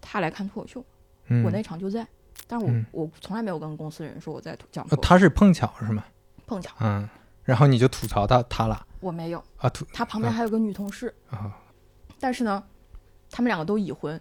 [0.00, 0.84] 他来看脱口秀，
[1.28, 2.04] 嗯，我那场就在，
[2.46, 6.02] 但是我、嗯我从来没有跟公司人说我在讲呃脱口秀，他是碰巧是吗？
[6.46, 7.08] 碰巧嗯，
[7.48, 8.86] 然后你就吐槽他他了。
[9.00, 11.56] 我没有，啊吐他旁边嗯还有个女同事，啊。
[12.20, 12.62] 但是呢，
[13.30, 14.20] 他们两个都已婚。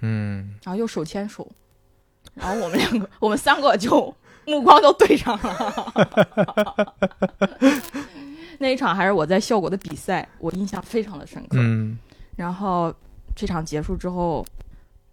[0.00, 0.54] 嗯。
[0.62, 1.50] 然后又手牵手，
[2.34, 5.92] 然后我们两个， 我们三个就目光都对上了。
[8.60, 11.56] 那一场还是我在效果的比赛，我印象非常的深刻。
[11.58, 11.98] 嗯。
[12.36, 12.94] 然后
[13.34, 14.44] 这场结束之后，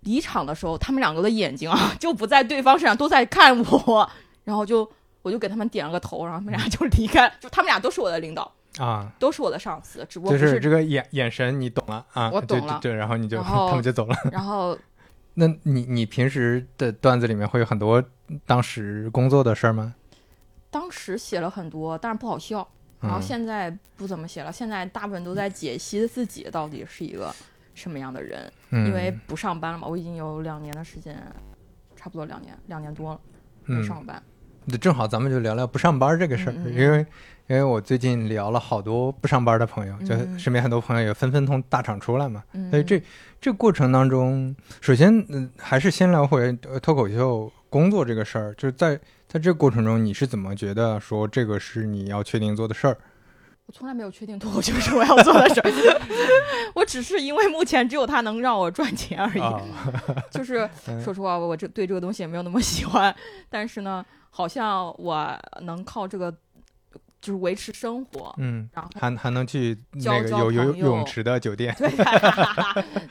[0.01, 4.09] 离场的时候，他们两个的眼睛啊就不在对方身上，都在看我，
[4.43, 7.31] 然后就我就给他们点了个头，然后他们俩就离开。
[7.39, 10.53] 就他们俩都是我的领导，啊，都是我的上司，只不过就不是。
[10.53, 14.15] 是这个眼眼神你懂了啊，我懂了对然后你就后他们就走了。
[14.31, 14.77] 然后
[15.35, 18.03] 那你你平时的段子里面会有很多
[18.45, 19.95] 当时工作的事儿吗？
[20.69, 22.67] 当时写了很多，但是不好笑。
[22.99, 27.33] 然后嗯现在不怎么写了，现在大部分都在解析自己到底是一个
[27.73, 28.51] 什么样的人。
[28.69, 31.15] 嗯，因为不上班了嘛，我已经有两年的时间，
[31.95, 33.19] 差不多两年，两年多了
[33.65, 34.21] 没嗯，上班。
[34.21, 34.30] 那
[34.77, 36.73] 正好咱们就聊聊不上班这个事儿，嗯嗯嗯。
[36.75, 37.05] 因为
[37.47, 40.37] 因为我最近聊了好多不上班的朋友，就嗯。
[40.39, 43.01] 身边很多朋友也纷纷从大厂出来嘛，嗯，所以这
[43.39, 48.95] 这过程当中，首先嗯、还是先聊回呃脱口秀工作这个事儿，就是在
[49.27, 52.97] 在这个过程中，你是怎么觉得说这个是你要确定做的事儿？
[53.67, 55.71] 我从来没有确定脱口秀是我要做的事儿，
[56.75, 59.39] 我只是因为目前只有它能让我赚钱而已。
[59.39, 59.61] 啊，
[60.31, 61.01] 就是嗯。
[61.01, 63.13] 说实话，我这对这个东西也没有那么喜欢，
[63.49, 66.31] 但是呢，好像我能靠这个
[67.21, 71.89] 就是维持生活，嗯，然后还还能去那个有游泳池的酒店，对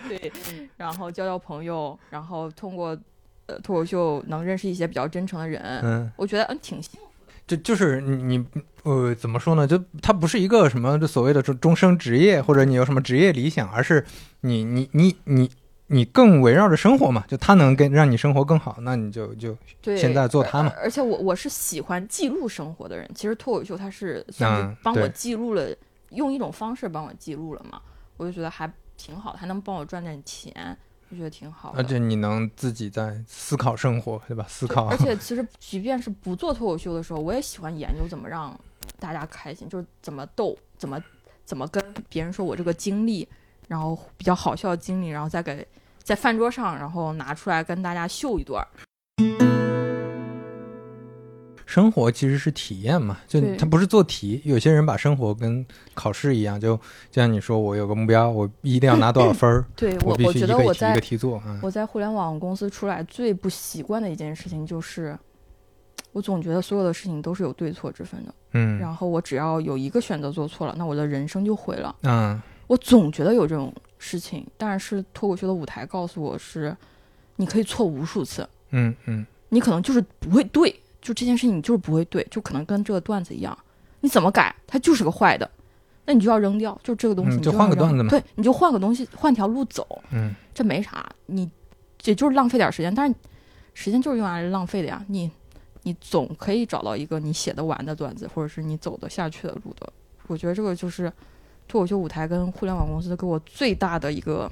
[0.19, 0.33] 对，
[0.77, 2.99] 然后交交朋友，然后通过
[3.47, 6.11] 呃脱口秀能认识一些比较真诚的人，嗯。
[6.17, 7.07] 我觉得嗯挺幸福。
[7.47, 8.47] 就就是你你
[8.85, 9.67] 呃怎么说呢？
[9.67, 14.05] 就它不是一个什么就所谓的终终生职业，或者你有什么职业理想，而是
[14.43, 15.51] 你你你你
[15.93, 17.25] 你更围绕着生活嘛。
[17.27, 19.57] 就它能跟让你生活更好，那你就就，
[19.97, 25.69] 现在做它嘛而而且我我是喜欢记录生活的人，其实脱口秀它是算嗯是帮我记录了，
[26.11, 27.81] 用一种方式帮我记录了嘛，
[28.17, 30.77] 我就觉得还挺好的，还能帮我赚点钱，
[31.09, 31.79] 我觉得挺好的。
[31.79, 34.47] 而且你能自己在思考生活，对吧？
[34.49, 38.59] 思考而且其实即便是不做脱口秀的时候，我也喜欢研究怎么让
[39.01, 41.03] 大家开心，就是怎么逗，怎么
[41.45, 43.27] 怎么跟别人说我这个经历，
[43.67, 45.67] 然后比较好笑的经历，然后再给
[46.03, 48.69] 在饭桌上，然后拿出来跟大家秀一段儿。
[51.67, 54.43] 生活其实是体验嘛，就它不是做题。
[54.45, 56.77] 有些人把生活跟考试一样，就
[57.13, 61.61] 就像你说，我有个目标，我一定要拿多少分儿， 对我，必我觉得我在个题做啊。
[61.63, 65.17] 我在互联网公司出来最不习惯的一件事情就是，
[66.11, 68.35] 我总觉得所有的事情都是有对错之分的。
[68.55, 71.95] 嗯然后我只要有一个选择做错了，那我的人生就毁了。
[72.03, 76.77] 嗯我总觉得有这种事情，但是脱口秀的舞台告诉我是，
[77.37, 80.71] 你可以错无数次，嗯嗯你可能就是不会对，
[81.03, 83.57] 就这件事情你就是不会对，就可能跟这个段子一样，
[84.01, 85.49] 你怎么改它就是个坏的，
[86.07, 91.51] 那你就要扔掉，就这个东西你就换个段子嘛对，你就换个东西，换条路走，嗯这没啥，你
[92.05, 93.15] 也就是浪费点时间，但是
[93.75, 95.05] 时间就是用来浪费的呀。
[95.09, 95.31] 你
[95.83, 99.93] 你总可以找到一个你写得完的段子，或者是你走得下去的路的。
[100.27, 101.13] 我觉得这个就是
[101.71, 104.51] 脱口秀舞台跟互联网公司给我最大的一个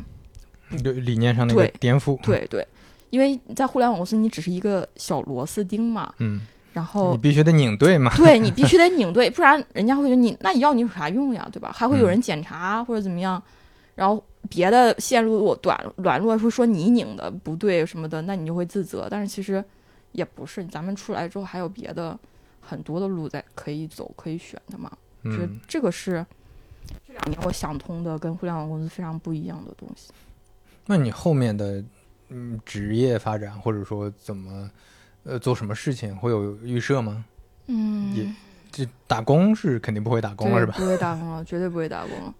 [0.84, 2.16] 就理念上的一个对颠覆。
[2.22, 2.64] 对对，
[3.10, 6.40] 因为在互联网公司你只是一个小螺丝钉嘛，嗯，
[6.72, 8.14] 然后你必须得拧对嘛。
[8.16, 11.72] 对你必须得拧对， 不然人家会觉得你那你要你有啥用呀，对吧？
[11.74, 13.42] 还会有嗯人检查或者怎么样，
[13.96, 19.08] 然后别的线路短短路会说你拧的不对什么的，那你就会自责。
[19.10, 19.62] 但是其实
[20.12, 22.16] 也不是，咱们出来之后还有别的
[22.60, 24.90] 很多的路在可以走可以选的嘛。
[25.24, 26.24] 嗯，这个是
[27.06, 30.10] 这两年我想通的，跟互联网公司非常不一样的东西。
[30.86, 31.82] 那你后面的
[32.28, 34.70] 嗯职业发展，或者说怎么
[35.24, 37.24] 呃做什么事情，会有预设吗？
[37.66, 38.26] 嗯，也
[38.70, 40.74] 就打工是肯定不会打工了，是吧？
[40.76, 42.34] 不会打工了，绝对不会打工了。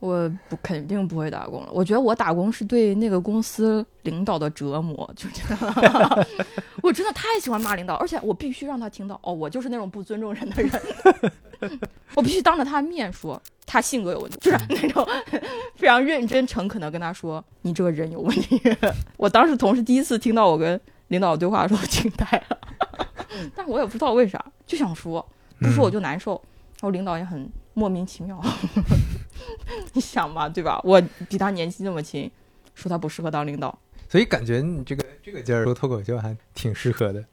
[0.00, 1.70] 我不肯定不会打工了。
[1.72, 6.26] 我觉得我打工是对那个公司领导的折磨，就这样，
[6.82, 10.70] 我真的太喜欢骂领导，而且我必须让他听到，哦，我就是那种不尊重人的人，
[12.14, 15.06] 我必须当着他的面说他性格有问题，就是那种
[15.76, 18.60] 非常认真诚恳的跟他说你这个人有问题。
[19.16, 22.58] 我当时同事第一次听到我跟领导对话的时候惊呆了，
[23.54, 25.26] 但我也不知道为啥，就想说，
[25.58, 26.40] 不说我就难受。
[26.80, 28.38] 然后领导也很莫名其妙，
[29.94, 30.78] 你想嘛，对吧？
[30.84, 31.00] 我
[31.30, 32.30] 比他年纪那么轻，
[32.74, 33.78] 说他不适合当领导。
[34.06, 37.24] 所以感觉你这个这个劲儿说脱口秀还挺适合的。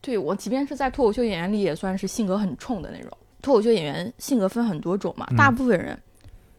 [0.00, 3.16] 对我，即便是在脱口秀演员里，也算是性格很冲的那种。
[3.42, 6.00] 脱口秀演员性格分很多种嘛，嗯大部分人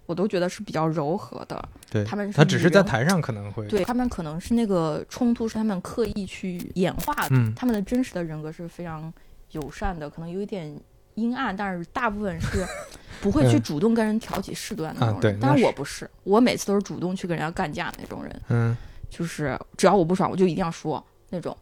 [0.05, 9.11] 我都觉得是比较柔和的，对，他们是他只是在台上可能会，对他们可能是那个冲突是他们刻意去演化的，嗯他们的真实的人格是非常
[9.51, 10.77] 友善的，可能有一点
[11.15, 12.65] 阴暗，但是大部分是
[13.21, 15.35] 不会去嗯主动跟人挑起事端的那种人。
[15.35, 18.75] 啊但是是我不是，我每次都是主动去跟人家干架的那种人，嗯
[19.09, 21.55] 就是只要我不爽，我就一定要说那种，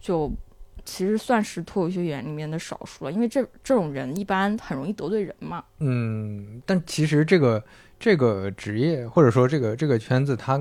[0.00, 0.30] 就
[0.88, 5.62] 其实算是脱口秀演员里面的少数了，因为这这种人一般很容易得罪人嘛。
[5.80, 7.62] 嗯，但其实这个
[8.00, 10.58] 这个职业或者说这个这个圈子，它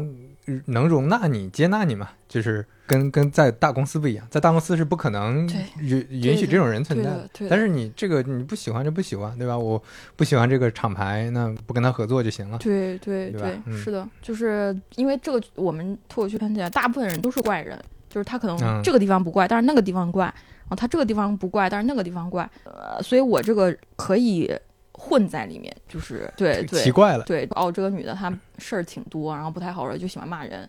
[0.66, 2.10] 能容纳你、接纳你嘛？
[2.28, 5.48] 就是跟跟在大公司不一样，在大公司是不可能
[5.80, 9.58] 允允许这种人存在对的但是你这个你不喜欢就不喜欢，对吧？
[9.58, 9.82] 我
[10.18, 12.58] 不喜欢这个厂牌，那不跟他合作就行了。
[12.58, 24.52] 对对对是的，就是因为这个我们脱口秀圈子啊，大部分人都是怪人，就是他可嗯能这个地方不怪，但是那个地方怪，然后他这个地方不怪，但是那个地方怪，呃，所以我这个可以
[24.94, 30.68] 混在里面，就是对对奇怪了，对，哦，这个女的她事儿挺多，然后不太好惹，就喜欢骂人，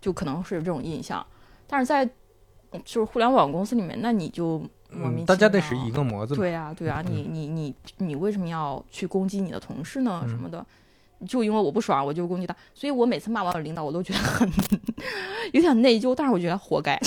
[0.00, 1.24] 就可能是有这种印象。
[1.66, 2.06] 但是在
[2.84, 4.62] 就是互联网公司里面，那你就
[5.26, 10.20] 大家得妙是一个模子，对呀、对呀、你你你你为什么要去攻击你的同事呢？
[10.24, 10.64] 嗯什么的，
[11.26, 12.54] 就因为我不爽，我就攻击他。
[12.74, 14.48] 所以我每次骂完我领导，我都觉得很
[15.52, 16.98] 有点内疚，但是我觉得活该。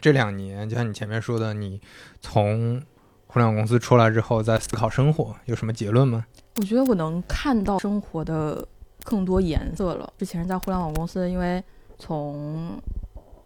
[0.00, 1.80] 这两年，就像你前面说的，你
[2.20, 2.80] 从
[3.26, 6.24] 互联网公司出来之后，在思考生活，有什么结论吗？
[6.56, 8.66] 我觉得我能看到生活的
[9.04, 10.12] 更多颜色了。
[10.16, 11.62] 之前在互联网公司，因为
[11.98, 12.80] 从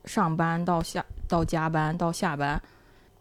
[0.04, 2.60] 上班到下到加班到下班，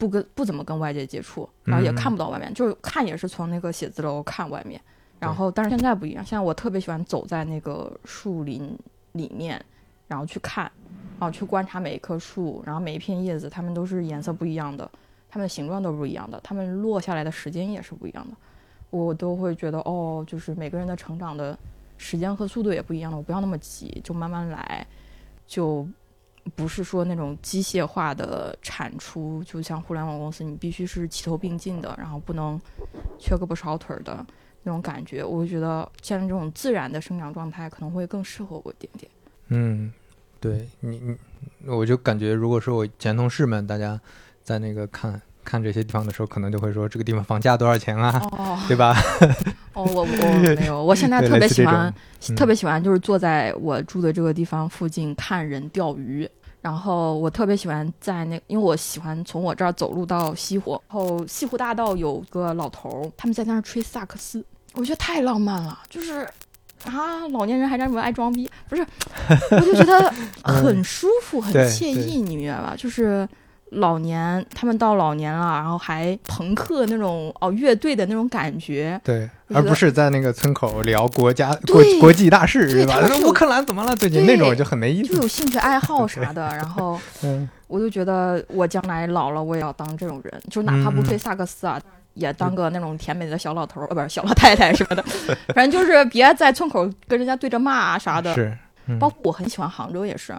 [0.02, 4.82] 不跟不怎么跟外界接触，然后也嗯看不到外面，就是看也是从那个写字楼看外面。
[5.20, 8.76] 然后，但是现在不一样，现在我特别喜欢走在那个树林
[9.12, 9.64] 里面，
[10.08, 10.64] 然后去看，
[11.20, 14.90] 然后去观察每一棵树，然后每一片叶子，它们都是颜色不一样的，
[15.30, 18.36] 它们的形状都不一样的，它们落下来的时间也是不一样的。
[18.90, 21.56] 我都会觉得哦，就是每个人的成长的
[22.00, 24.84] 时间和速度也不一样的，我不要那么急，就慢慢来，
[25.46, 25.88] 就
[26.56, 32.60] 不是说那种机械化的产出，就像互联网公司，你必须是齐头并进的，然后不能
[33.20, 34.26] 缺胳膊少腿的
[34.64, 35.24] 那种感觉。
[35.24, 39.12] 我觉得像这种自然的生长状态可能会更适合我一点点。
[39.50, 39.94] 嗯，
[40.40, 41.18] 对你，你，
[41.68, 44.00] 我就感觉，如果是我前同事们，大家
[44.44, 48.96] 在那个看看这些地方的时候，可能就会说这个地方房价多少钱啊，哦 对吧？
[49.74, 51.94] 哦，我我没有，我现在特别喜欢，
[52.30, 56.30] 嗯特别喜欢就是坐在我住的这个地方附近看人钓鱼。
[56.62, 66.20] 然后我特别喜欢在那，因为我喜欢从我这儿走路到西湖，然后西湖大道有个老头儿，他们在那儿吹萨克斯，我觉得太浪漫了，就是
[66.86, 68.86] 啊，老年人还在那么爱装逼，不是，
[69.50, 70.14] 我就觉得
[70.46, 72.76] 很舒服，很惬意，你明白吧？
[72.78, 73.28] 就是
[73.72, 83.96] 老年他们到老年了，然后还朋克那种哦乐队的那种感觉，对，而不是在那个村口聊国家国国际大事，是吧乌克兰怎么了？
[83.96, 85.14] 最近那种就很没意思。
[85.16, 87.00] 就有兴趣爱好啥的， 然后。
[87.24, 91.80] 嗯，我就觉得我将来老了，我也要当这种人，就哪怕不吹萨克斯啊，
[92.16, 95.02] 也当个那种甜美的小老头儿，呃， 不是小老太太什么的，
[95.56, 98.34] 反正就是别在村口跟人家对着骂啊啥的。
[98.36, 98.52] 是，
[98.88, 100.36] 嗯包括我很喜欢杭州也是，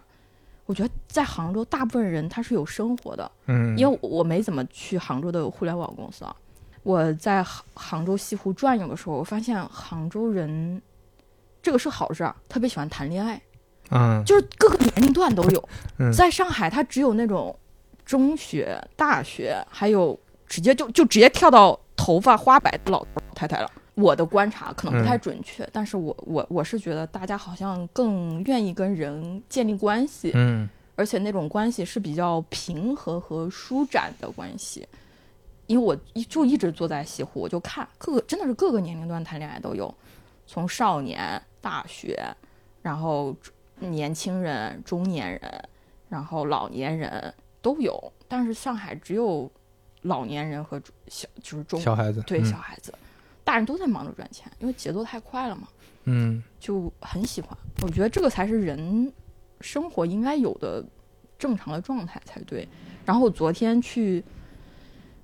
[0.66, 6.35] 我觉得在杭州大部分人他是有生活的，嗯，因为我没怎么去杭州的互联网公司啊。
[6.83, 10.81] 我在杭杭州西湖转悠的时候，我发现杭州人
[11.62, 13.40] 这个是好事啊，特别喜欢谈恋爱。
[13.90, 15.68] 嗯就是各个年龄段都有。
[15.98, 17.57] 嗯在上海，他只有那种
[18.05, 23.70] 中学、大学，还有直接就就直接跳到头发花白的老太太了。
[23.94, 34.87] 我的观察可能不太准确，但是我我我是觉得大家好像更愿意跟人建立关系，嗯而且那种关系是比较平和和舒展的关系。
[35.66, 39.92] 因为我一就一直坐在西湖，我就看各个真的是各个年龄段谈恋爱都有，
[40.46, 42.20] 从少年、大学，
[42.83, 43.35] 然后
[43.78, 45.68] 年轻人、中年人，
[46.09, 49.50] 然后老年人都有，但是上海只有
[50.02, 52.92] 老年人和小就是中小孩子，对嗯小孩子，
[53.44, 55.68] 大人都在忙着赚钱，因为节奏太快了嘛，
[56.05, 57.57] 嗯就很喜欢。
[57.83, 59.12] 我觉得这个才是人
[59.61, 60.85] 生活应该有的
[61.38, 62.68] 正常的状态才对。
[63.05, 64.24] 然后我昨天去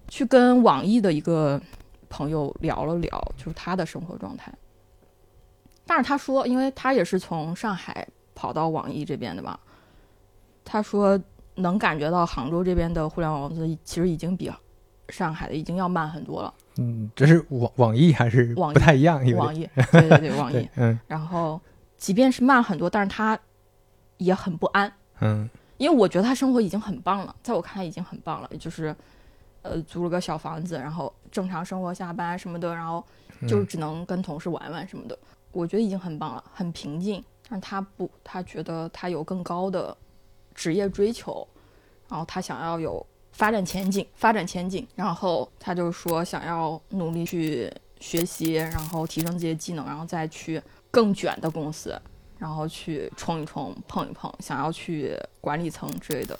[0.08, 1.60] 去跟网易的一个
[2.08, 4.52] 朋友聊了聊，就是他的生活状态。
[5.86, 9.58] 但是他说，因为他也是从上海跑到网易这边的嘛，
[10.64, 11.18] 他说
[11.54, 14.50] 能感觉到杭州这边的互联网公司其实已经比
[15.08, 16.52] 上海的已经要慢很多了。
[16.78, 19.20] 嗯，这是网网易还是网不太一样？
[19.34, 21.60] 网易，对对对，网易。，嗯然后，
[21.96, 23.38] 即便是慢很多，但是他
[24.18, 28.94] 也很不安，嗯因为我觉得他生活已经很棒了，在我看来已经很棒了，就是
[29.62, 33.04] 呃租了个小房子，然后正常生活下班什么的，然后
[33.48, 35.18] 就嗯只能跟同事玩玩什么的，
[35.52, 37.22] 我觉得已经很棒了，很平静。
[37.48, 39.96] 但他不，他觉得他有更高的
[40.54, 41.46] 职业追求，
[42.08, 43.04] 然后他想要有
[43.38, 50.60] 发展前景，发展前景，然后他就说想要努力去学习，然后提升自己的技能，然后再去
[50.90, 51.96] 更卷的公司，
[52.36, 56.36] 然后去冲一冲、碰一碰，想要去管理层之类的。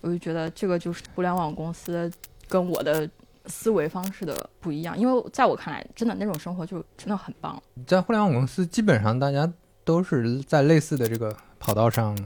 [0.00, 2.10] 我就觉得这个就是互联网公司
[2.48, 3.08] 跟我的
[3.46, 7.62] 思维方式的不一样，因为在我看来，真的那种生活就真的很棒。
[7.86, 9.48] 在互联网公司，基本上大家
[9.84, 12.18] 都是在类似的这个跑道上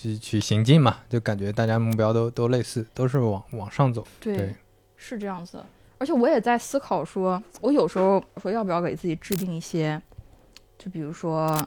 [0.00, 4.06] 去去行进嘛，就感觉大家目标都都类似，都是往往上走。
[4.20, 4.54] 对，对
[4.96, 5.64] 是这样子。
[5.98, 10.00] 而且我也在思考说，我有时候说要不要给自己制定一些，
[10.78, 11.60] 就比如说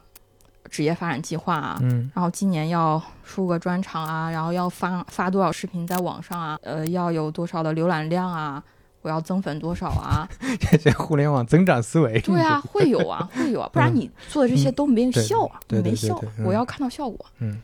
[0.69, 8.63] 职业发展计划啊，嗯然后今年要出个专场啊，然后要发发多少视频在网上啊，呃，要有多少的浏览量啊，
[9.01, 10.25] 我要增粉多少啊？
[10.71, 17.61] 这些互联网增长思维，对啊， 会有啊，会有啊，不然你做的这些都没对效啊，没效我要看到效果，嗯，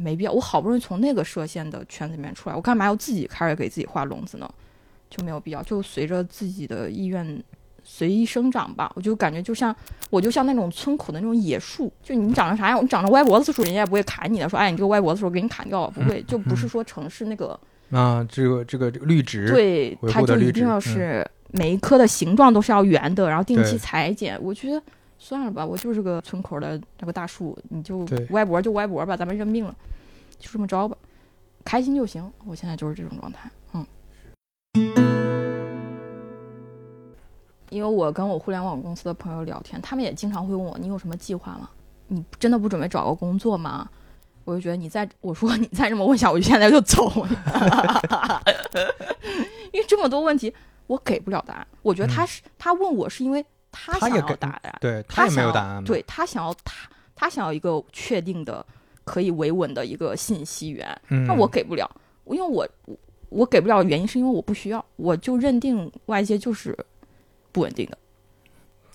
[0.00, 0.32] 没必要。
[0.32, 4.48] 我好不容易从那个射线的圈子里面出来，我干嘛要自己开始给自己画笼子呢？
[5.08, 7.42] 就没有必要，就随着自己的意愿
[7.82, 8.92] 随意生长吧。
[8.94, 9.74] 我就感觉就像
[10.08, 17.58] 我就像那种村口的那种野树，就你长成啥样，你长成歪脖子树，人家也不会砍你的，说哎你这个歪脖子树给你砍掉了，不会，就不是说城市那个
[17.90, 24.40] 啊，这个这个这个绿植，对，它就一定要是每一棵的形状都是要圆的，然后定期裁剪。
[24.40, 24.80] 我觉得
[25.22, 29.76] 算了吧，我就是个村口的那个大树，你就歪脖就歪脖吧，咱们认命了，
[30.38, 30.96] 就这么着吧，
[31.62, 32.32] 开心就行。
[32.46, 33.86] 我现在就是这种状态，嗯。
[37.68, 41.68] 因为我跟我互联网公司的朋友聊天，他们也经常会问我：“你有什么计划吗？
[42.08, 43.88] 你真的不准备找个工作吗？”
[44.44, 47.12] 我就觉得你再我说你再这么问下，我就现在就走。
[49.70, 50.52] 因为这么多问题，
[50.86, 51.66] 我给不了答案。
[51.82, 58.64] 我觉得他是、他问我是因为他想要他也给答案，对他也没有想要答案，对他想要他他想要一个确定的
[59.04, 61.90] 可以维稳的一个信息源，嗯，那我给不了，
[62.26, 62.96] 因为我我
[63.28, 66.76] 我给不了的原因是因为我不需要，我就认定外界就是
[67.52, 67.98] 不稳定的，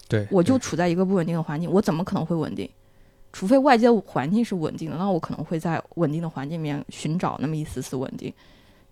[0.07, 2.69] 对，我就处在一个不稳定的环境，我怎么可能会稳定？
[3.31, 8.33] 除非外界环境是稳定的，那我可能会在稳定的环境里面寻找那么一丝丝稳定。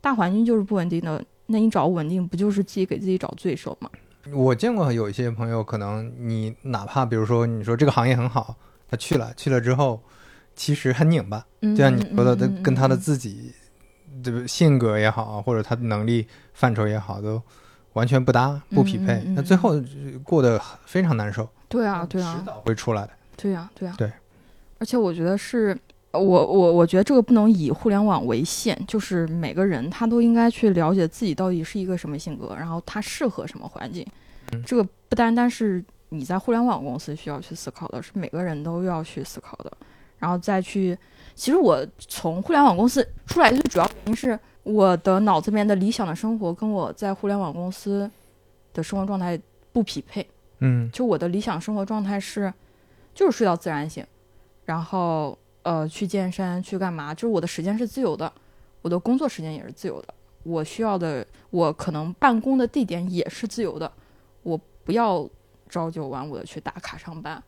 [0.02, 3.90] 大环境就是不稳定的，那你找稳定不就是自己给自己找罪受吗？
[4.32, 8.56] 我见过有一些朋友，可能你哪怕比如说你说这个行业很好，
[8.90, 10.02] 他去了，去了之后
[10.56, 13.54] 其实很拧巴，嗯，就像你说的，嗯他跟他的嗯自己
[14.24, 17.42] 这个性格也好，或者他的能力范畴也好，都
[17.94, 19.74] 完全不搭不匹配那最后
[20.24, 22.36] 过得非常难受，对啊，对啊。
[22.40, 23.10] 迟，早会出来的。
[23.36, 24.12] 对呀、对呀、对。
[24.80, 25.78] 而且我觉得是，
[26.14, 34.06] 我我我觉得这个不能以互联网为限，就是每个人他都应该去了解自己到底是一个什么性格，然后他适合什么环境。
[34.52, 39.72] 嗯这个不单单是你在互联网公司需要去思考的，是每个人都要去思考的，
[40.20, 40.98] 然后再去。
[41.34, 48.08] 其实我从互联网公司出来最主要原因是我的脑子里面的理想的生活跟我在互联网公司
[48.72, 49.40] 的生活状态
[49.72, 50.24] 不匹配。
[50.60, 52.54] 嗯就我的理想生活状态是，
[53.16, 54.06] 就是睡到自然醒，
[54.66, 58.32] 然后呃去健身去干嘛，就是我的时间是自由的，
[58.82, 63.92] 我的工作时间也是自由的，我需要的我可能办公的地点也是自由的，
[64.44, 65.28] 我不要
[65.70, 67.42] 朝九晚五的去打卡上班，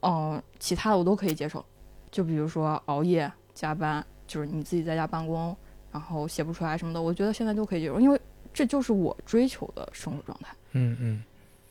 [0.00, 1.64] 嗯、其他的我都可以接受，
[2.10, 5.56] 就比如说熬夜加班，就是你自己在家办公，
[5.90, 8.20] 然后写不出来什么的，我觉得现在都可以接受，因为
[8.52, 10.54] 这就是我追求的生活状态。
[10.72, 11.24] 嗯嗯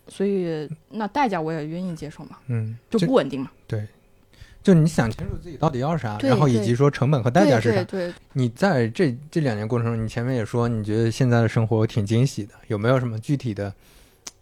[0.08, 3.52] 所以那代价我也愿意接受嘛，嗯，就不稳定嘛。
[4.70, 7.84] 就你想清楚自己到底要啥，然后以及说成本和代价是啥
[8.34, 13.74] 你在这这两年过程中，你前面也说你觉得现在的生活挺惊喜的，有没有什么具体的？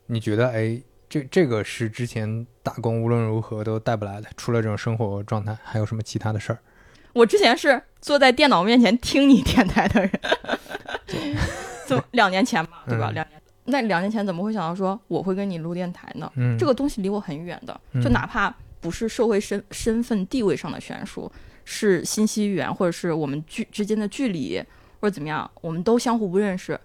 [0.08, 6.60] 你觉得哎，这这个是之前打工无论如何都带不来的，除了这种生活状态，还有什么其他的事儿？
[7.14, 10.12] 我之前是坐在电脑面前听你电台的人，
[11.88, 13.12] 怎么两年前吧，对吧？
[13.12, 13.28] 嗯两年，
[13.64, 16.30] 那两年前怎么会想到说我会跟你录电台呢？
[16.36, 21.32] 嗯，这个东西离我很远的，嗯就哪怕不是社会身身份地位上的悬殊，
[21.66, 24.64] 是信息源或者是我们距之间的距离
[25.00, 26.80] 或者怎么样，我们都相互不认识，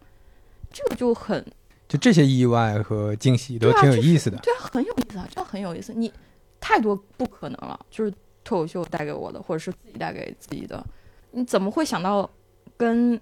[0.72, 1.45] 这个就很
[1.88, 4.38] 就这些意外和惊喜都挺有意思的。
[4.38, 5.93] 对啊，很有意思啊，这很有意思。
[5.93, 6.12] 你
[6.61, 8.12] 太多不可能了，就是
[8.43, 10.84] 脱口秀带给我的，或者是自己带给自己的，
[11.32, 12.28] 你怎么会想到
[12.76, 13.20] 跟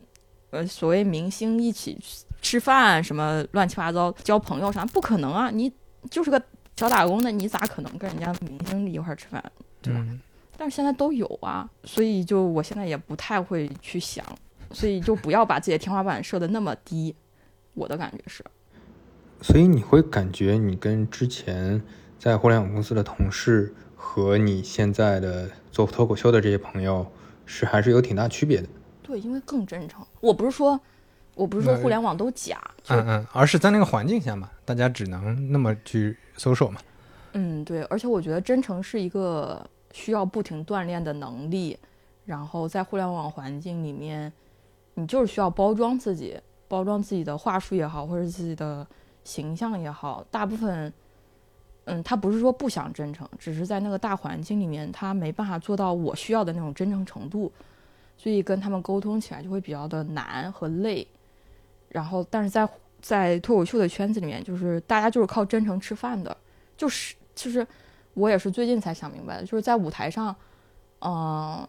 [0.51, 1.99] 呃所谓明星一起
[2.41, 4.85] 吃饭什么乱七八糟交朋友啥？
[4.87, 5.51] 不可能啊！
[5.51, 5.71] 你
[6.11, 6.43] 就是个
[6.81, 9.43] 小打工的，你咋可能跟人家明星一块儿吃饭？
[9.83, 10.01] 对吧？
[10.09, 10.19] 嗯，
[10.57, 14.25] 但是现在都有啊，所以就我现在也不太会去想，
[14.73, 17.15] 所以就不要把自己的天花板设的那么低。
[17.75, 18.43] 我的感觉是，
[19.43, 21.83] 所以你会感觉你跟之前
[22.19, 27.07] 在互联网公司的同事和你现在的做脱口秀的这些朋友
[27.45, 28.67] 是还是有挺大区别的。
[29.03, 30.03] 对，因为更真诚。
[30.21, 30.81] 我不是说，
[31.35, 32.59] 我不是说互联网都假，
[32.89, 36.81] 嗯嗯，而是在那个环境下嘛，大家只能那么去搜索嘛。
[37.35, 39.63] 嗯，对，而且我觉得真诚是一个
[39.93, 41.79] 需要不停锻炼的能力。
[42.25, 44.33] 然后在互联网环境里面，
[44.95, 48.87] 你就是需要包装自己，包装自己的话术也好，或者自己的
[49.23, 50.25] 形象也好。
[50.31, 50.91] 大部分，
[51.85, 57.53] 嗯，他不是说不想真诚，只是在那个大环境里面，他没办法做到我需要的那种真诚程度，
[58.17, 61.07] 所以跟他们沟通起来就会比较的难和累。
[61.91, 62.67] 然后，但是在
[63.01, 66.37] 在脱口秀的圈子里面，就是大家就是靠真诚吃饭的，
[66.77, 67.67] 就是就是
[68.15, 70.35] 我也是最近才想明白的，就是在舞台上，
[71.01, 71.67] 嗯、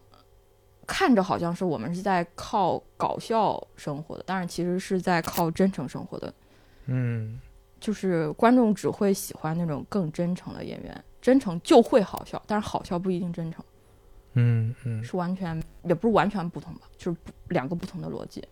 [0.86, 6.34] 看着好像是我们是在靠搞笑生活的，但是其实是在靠真诚生活的。
[6.86, 7.39] 嗯
[7.79, 13.65] 就是观众只会喜欢那种更真诚的演员，真诚就会好笑，但是好笑不一定真诚，
[14.34, 17.17] 嗯嗯，是完全也不是完全不同吧，就是
[17.47, 18.43] 两个不同的逻辑。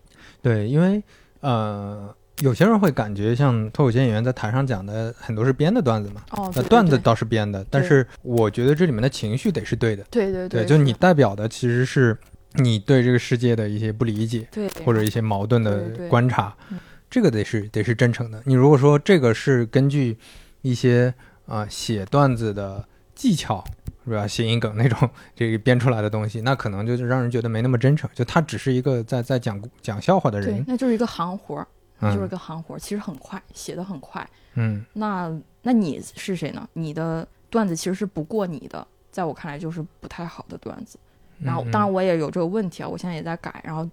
[0.42, 1.00] 对，因为
[1.40, 12.16] 呃，有些人会感觉像脱口秀演员在台上讲的很多是编的段子嘛，哦，那段子倒是编的，但是我觉得这里面的情绪得是对的，对对对，对，就你代表的其实是
[12.54, 16.78] 你对这个世界的一些不理解对或者一些矛盾对的对观察嗯，
[17.08, 18.42] 这个得是得是真诚的。
[18.44, 20.16] 你如果说这个是根据
[20.62, 21.14] 一些
[21.46, 23.64] 啊、写段子的技巧。
[24.06, 24.26] 是吧？
[24.26, 28.08] 谐音梗那种这个编出来的东西，那可能就是让人觉得没那么真诚。
[28.14, 31.66] 就他只是一个在在讲讲笑话的人，，那就是一个行活儿，
[32.00, 34.28] 就是嗯个行活，其实很快，写的很快。
[34.54, 35.30] 嗯那
[35.62, 36.68] 那你是谁呢？
[36.72, 40.98] 你的段子其实是不过你的，在我看来就是不太好的段子。
[41.38, 43.88] 然后，嗯当然我也有这个问题啊，我现在也在改，然后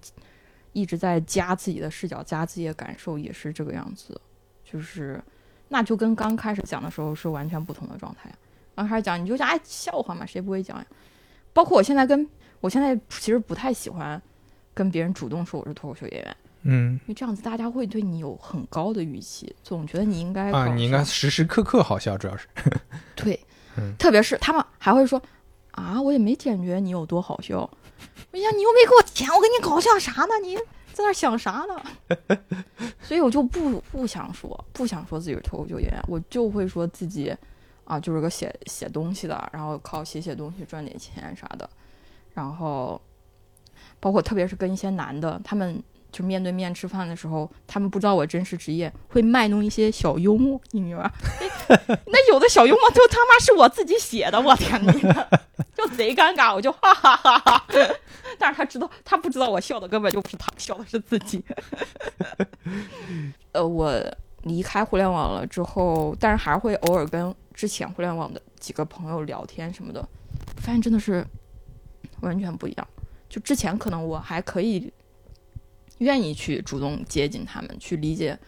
[0.72, 4.20] 一直在加自己的视角，加自己的感受，也是这个样子。
[4.64, 5.22] 就是，
[5.68, 8.36] 那就跟刚开始讲的时候是完全不同的状态啊。
[8.74, 10.86] 刚开始讲你就讲哎笑话嘛，谁不会讲呀？
[11.52, 12.28] 包括我现在跟
[12.60, 14.20] 我现在其实不太喜欢
[14.74, 16.36] 跟别人主动说我是脱口秀演员，
[16.70, 22.46] 嗯因为这样子大家会对你有很高的预期，总觉得你应该啊，你应该时时刻刻好笑，主要是
[23.16, 23.38] 对，
[23.78, 25.20] 嗯特别是他们还会说
[25.70, 27.68] 啊，我也没感觉你有多好笑。
[28.32, 30.38] 哎呀，你又没给我钱，我给你搞笑啥呢？
[30.42, 30.56] 你
[30.92, 32.38] 在那想啥呢？
[33.00, 37.34] 所以我就不不想说，不想说自己是脱口秀演员，我就会说自己
[37.84, 41.68] 啊，就是个写写东西的，然后靠写写东西赚点钱啥的。
[42.34, 43.00] 然后
[43.98, 51.10] 包括特别是跟一些男的，他们就面对面吃饭的时候，他们不知道我真实职业，会卖弄一些小幽默，你明白？
[52.06, 54.92] 那有的小幽默就他妈是我自己写的，我天哪，
[55.76, 57.66] 就贼尴尬，我就哈哈哈哈。
[58.38, 61.44] 但是他知道，他不知道我笑的根本就不是他，笑的是自己。
[63.52, 63.92] 呃，我
[64.42, 70.06] 离开互联网了之后，但是还会偶尔跟之前互联网的几个朋友聊天什么的，
[70.56, 71.26] 发现真的是
[72.20, 72.88] 完全不一样。
[73.28, 74.90] 就之前可能我还可以
[75.98, 78.38] 愿意去主动接近他们，去理解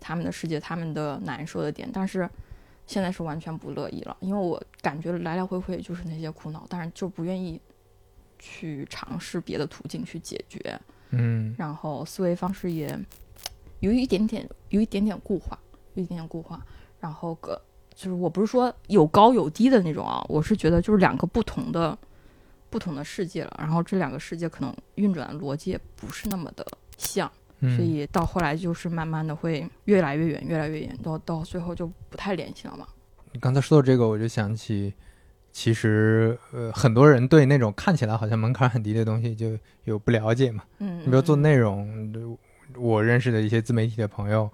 [0.00, 2.28] 他们的世界、他们的难受的点，但是
[2.86, 7.60] 现在是完全不乐意了，因为我感觉来来回回就是那些苦恼，但是就不愿意
[8.38, 10.80] 去尝试别的途径去解决，
[11.10, 11.54] 嗯。
[11.58, 12.98] 然后思维方式也
[13.80, 15.58] 有一点点有一点点固化，
[15.94, 16.64] 有一点点固化，
[17.00, 17.60] 然后个
[17.94, 21.98] 就是我不是说有高有低的那种啊，我是觉得就是两个不同的
[22.70, 26.66] 不同的世界了，然后这两个世界可能运转的逻辑也不是那么的
[26.96, 27.30] 像。
[27.60, 32.86] 嗯，所以到后来就是慢慢的会越来越远，越来越远，到到最后就不太联系了嘛。
[33.32, 34.94] 你刚才说到这个，我就想起，
[35.50, 40.62] 其实呃，很多人对那种看起来好像门槛很低的东西就有不了解嘛。
[40.78, 42.38] 嗯，你比如做嗯内容，
[42.76, 44.48] 我认识的一些自媒体的朋友，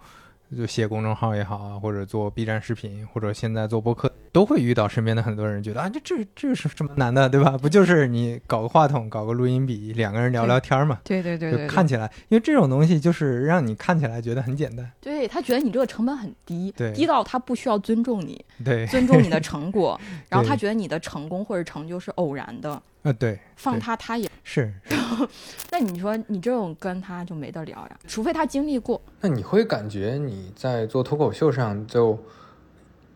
[0.56, 7.56] 就写公众号也好啊，或者做 B 站视频，或者现在做播客，都会遇到身边的很多人觉得啊，这这这是什么难的，对吧？
[7.56, 10.98] 不就是你搞个话筒，搞个录音笔，两个人聊聊天嘛？
[11.04, 16.92] 对对对对，就看起来，因为这种东西就是让你看起来觉得很简单，对他觉得你这个成本很低，对。
[16.92, 24.74] 低到他不需要尊重你，对，尊重你的成果， 然后他觉得你的成功或者成就是偶然的，呃，对，放他他也，是。
[25.70, 32.18] 那你说你这种跟他就没得聊呀，除非他经历过，那你会感觉你在做脱口秀上就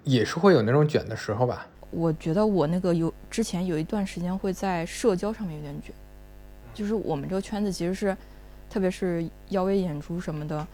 [0.08, 1.66] 也是会有那种卷的时候吧？
[1.90, 5.94] 我觉得我那个有之前有一段时间会在社交上面有点卷，
[6.74, 8.16] 就是我们这个圈子其实是，
[8.68, 10.66] 特别是邀约演出什么的，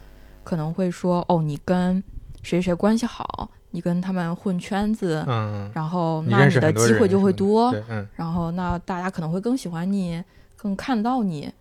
[0.43, 2.03] 可能会说哦，你跟
[2.43, 10.23] 谁谁关系好，你跟他们混圈子，嗯，然后那你的机会就会多，嗯然后那大家可能会更喜欢你，
[10.55, 11.51] 更看到你。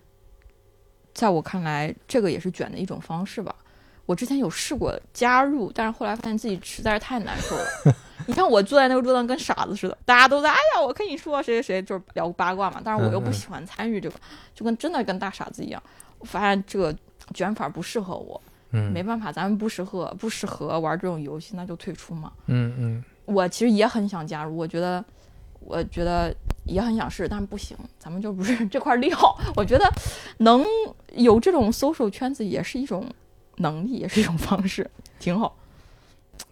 [1.13, 3.55] 在我看来，这个也是卷的一种方式吧。
[4.07, 7.95] 我之前有试过加入，但是后来发现自己实在是太难受了。
[8.27, 12.81] 你看我坐在那个桌子上跟傻子似的，大家都在哎呀，我跟你说谁谁谁，就是聊八卦嘛。
[12.83, 14.17] 但是我又不喜欢参与这个，
[14.55, 15.83] 就跟真的跟大傻子一样。
[16.19, 16.95] 我发现这个
[17.35, 18.41] 卷法不适合我，
[18.71, 22.33] 嗯，没办法，咱们不适合不适合玩这种游戏，那就退出嘛。
[22.47, 25.05] 嗯嗯我其实也很想加入，我觉得，
[25.61, 26.35] 我觉得
[26.65, 29.19] 也很想试，但是不行，咱们就不是 这块料。
[29.57, 29.91] 我觉得
[30.39, 30.65] 能
[31.15, 33.07] 有这种 social 圈子也是一种
[33.59, 35.57] 能力，也是一种方式， 挺好。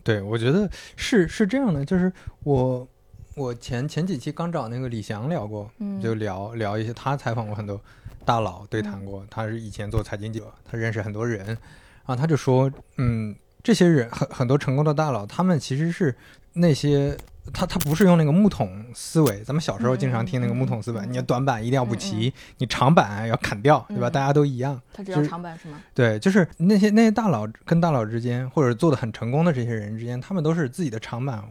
[0.04, 2.12] 对，我觉得是是这样的，就是
[2.44, 2.86] 我
[3.34, 7.80] 我前前几期刚找那个李翔聊过，嗯，就聊聊一些他采访过很多
[8.24, 11.58] 大佬，对谈过，他是以前做财经记者，他认识很多人，然
[12.06, 16.14] 后他就说，嗯，这些人很很多成功的大佬，他们其实是
[16.54, 17.16] 那些
[17.52, 24.08] 他他不是用那个木桶思维，咱们小时候经常听那个木桶思维，你的短板一定要补齐，你长板要砍掉，对吧？
[24.08, 24.80] 嗯大家都一样。
[24.92, 25.80] 他只要长板是吗？
[25.94, 31.42] 对，就是那些那些大佬跟大佬之间，或者做的很成功的这些人之间，他们都是自己的长板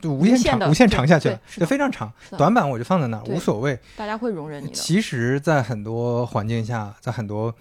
[0.00, 2.12] 就无限长无限长下去了，就非常长。
[2.36, 3.78] 短板我就放在那儿，无所谓。
[3.96, 4.72] 大家会容忍你的。
[4.74, 7.54] 其实，在很多环境下，在很多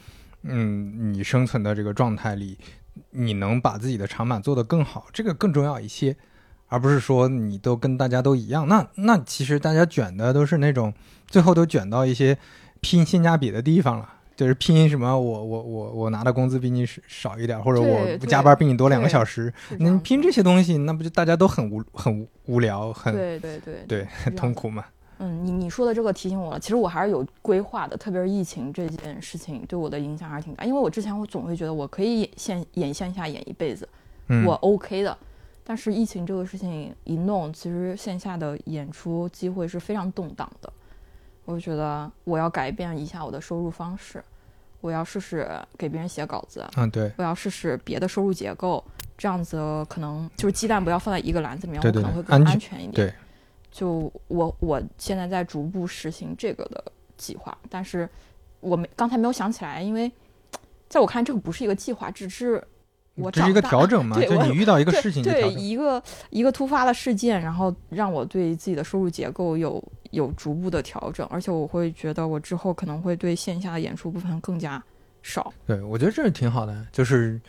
[0.43, 2.57] 嗯你生存的这个状态里，
[3.11, 6.15] 你能把自己的长板做得更好，这个更重要一些，
[6.69, 8.67] 而不是说你都跟大家都一样。
[8.67, 10.93] 那那其实大家卷的都是那种
[11.27, 12.37] 最后都卷到一些
[12.79, 14.13] 拼性价比的地方了。
[14.39, 24.85] 就是拼什么，我我我我拿的工资比你少少一点，或者我对加班比你多两个小时，你拼这些东西，那不就大家都很无很无无聊，很对对对对 很痛苦嘛？
[25.17, 30.63] 嗯，你你说的这个提醒我了，其实我还是有规划的，特别是疫情这件事情对我的影响还是挺大。
[30.63, 33.85] 因为我之前我总会觉得我可以演线演线下演一辈子，
[34.29, 35.17] 嗯，我 OK 的。
[35.69, 40.73] 但是疫情这个事情一弄，其实线下的演出机会是非常动荡的。
[41.45, 44.23] 我就觉得我要改变一下我的收入方式，
[44.81, 45.47] 我要试试
[45.77, 48.83] 给别人写稿子，嗯，对，我要试试别的收入结构，
[49.15, 53.07] 这样子可能就是鸡蛋不要放在一个篮子里面，对对我可能会更安全一点。
[53.07, 53.13] 对，
[53.69, 56.83] 就我我现在在逐步实行这个的
[57.15, 58.09] 计划，但是
[58.59, 60.11] 我没刚才没有想起来，因为
[60.87, 62.67] 在我看这个不是一个计划，只是
[63.19, 65.51] 我这是一个调整嘛， 就你遇到一个事情就对。
[65.53, 74.81] 一个一个突发的事件，然后让我对自己的收入结构有有逐步的调整，而且我会觉得我之后可能会对线下的演出部分更加
[75.21, 75.53] 少。
[75.65, 77.39] 对，我觉得这是挺好的，就是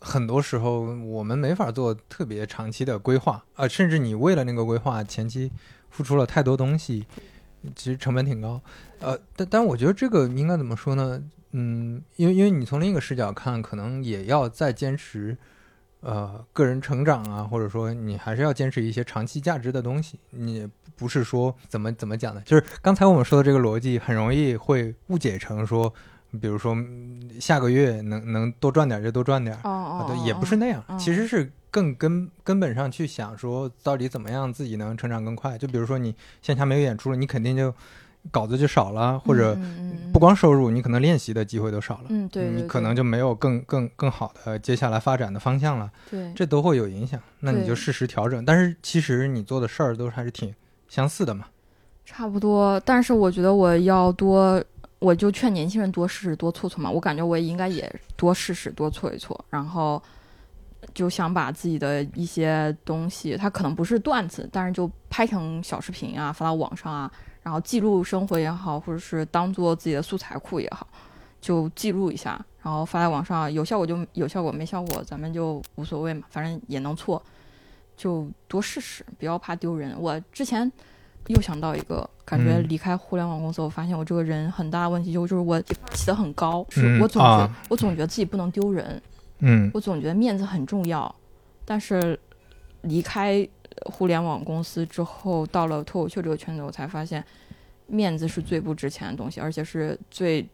[0.00, 5.50] 很多时候我们没法做特别长期的规划啊、甚至你为了那个规划前期
[5.90, 7.06] 付出了太多东西，
[7.76, 8.60] 其实成本挺高。
[9.00, 11.22] 呃，但但我觉得这个应该怎么说呢？
[11.56, 15.36] 嗯，因为因为你从另一个视角看，可能也要再坚持。
[16.06, 20.18] 呃，个人成长啊，或者说你还是要坚持一些长期价值的东西。
[20.28, 25.90] 你不是说怎么怎么讲呢，就是刚才我们说的这个逻辑，很容易会误解成说，
[26.38, 35.56] 比如说嗯下个月能能多赚点就多赚点，哦对，哦也不是那样，嗯其实是更根根本上去想说，到底怎么样自己能成长更快。
[35.56, 37.74] 就比如说你线下没有演出了，你肯定就
[38.30, 39.56] 稿子就少了，或者
[40.12, 42.04] 不光收入，你可能练习的机会都少了。
[42.08, 47.20] 嗯对，你对可能就没有更更更好的接下来发展的方向了，对这都会有影响。
[47.40, 48.44] 那你就适时调整。
[48.44, 50.54] 但是其实你做的事儿都还是挺
[50.88, 51.46] 相似的嘛。
[52.04, 54.62] 差不多，但是我觉得我要多，
[54.98, 56.90] 我就劝年轻人多试试多错错嘛。
[56.90, 60.02] 我感觉我也应该也多试试多错一错，然后
[60.92, 67.10] 就想把自己的一些东西，它可能不是段子，但是就拍成小视频啊，发到网上啊，
[67.44, 70.84] 然后记录生活也好，或者是当做自己的素材库也好，
[71.40, 77.22] 就记录一下，然后发在网上，有效果就有效果，没效果咱们就无所谓嘛，反正也能错，
[77.96, 79.94] 就多试试，不要怕丢人。
[79.96, 80.72] 我之前。
[81.28, 89.02] 又想到一个，感觉嗯离开互联网公司，我发现我这个人很大的问题就就是我起得很高，是嗯我总觉、啊我总觉得自己不能丢人，
[89.38, 91.14] 嗯我总觉得面子很重要，
[91.64, 92.20] 但是
[92.82, 93.48] 离开
[93.84, 97.24] 互联网公司之后，到了脱口秀这个圈子，我才发现
[97.86, 100.46] 面子是最不值钱的东西，而且是最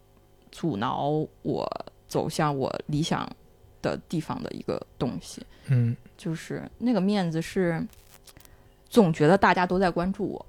[0.50, 3.28] 阻挠我走向我理想
[3.80, 5.44] 的地方的一个东西。
[5.68, 7.86] 嗯就是那个面子是
[8.88, 10.46] 总觉得大家都在关注我，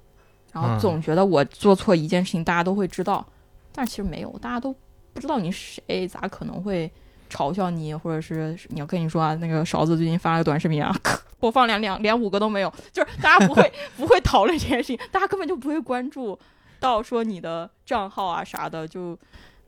[0.52, 3.24] 然后嗯总觉得我做错一件事情大家都会知道，
[3.72, 4.74] 但其实没有，大家都
[5.14, 6.90] 不知道你是谁，咋可能会
[7.32, 10.94] 嘲笑你，或者是你要跟你说啊，那个勺子最近发了个短视频啊，
[11.40, 16.38] 播放量两连五个都没有，就是大家不会不会讨论这件事情，大家根本就不会关注
[16.78, 19.18] 到说你的账号啊啥的，就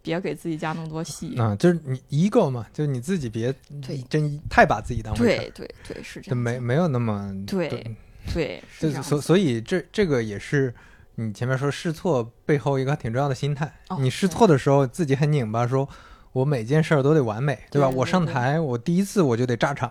[0.03, 1.35] 别给自己加那么多戏。
[1.39, 6.37] 啊，就是你一个嘛，就是你自己别对真太把自己当回事儿，对对对，是这就样。
[6.37, 7.97] 没没有那么对
[8.33, 8.62] 对，
[9.03, 10.75] 所所以这这个也是
[11.17, 13.73] 你前面说试错背后一个挺重要的心态。
[13.89, 15.89] 哦你试错的时候自己很拧巴，说
[16.35, 17.89] 我每件事儿都得完美，对吧？
[17.89, 19.91] 我上台，我第一次我就得炸场，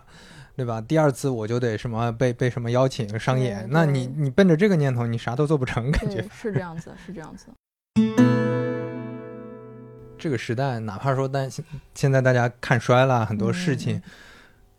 [0.56, 0.80] 对吧？
[0.80, 7.48] 第二次我就得什么被被什么邀请商演，那你你奔着这个念头，你啥都做不成，感觉，是这样子，是这样子。
[10.20, 11.66] 这个时代，哪怕说但现
[11.96, 13.98] 现在大家看衰了很多事情。
[13.98, 14.04] 嗯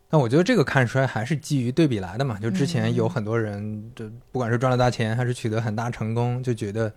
[0.07, 2.37] 但我觉得这个看衰还是基于对比来的嘛。
[2.39, 6.93] 就之前有嗯很多人，就不管是赚了大钱还是取得很大成功，就觉得，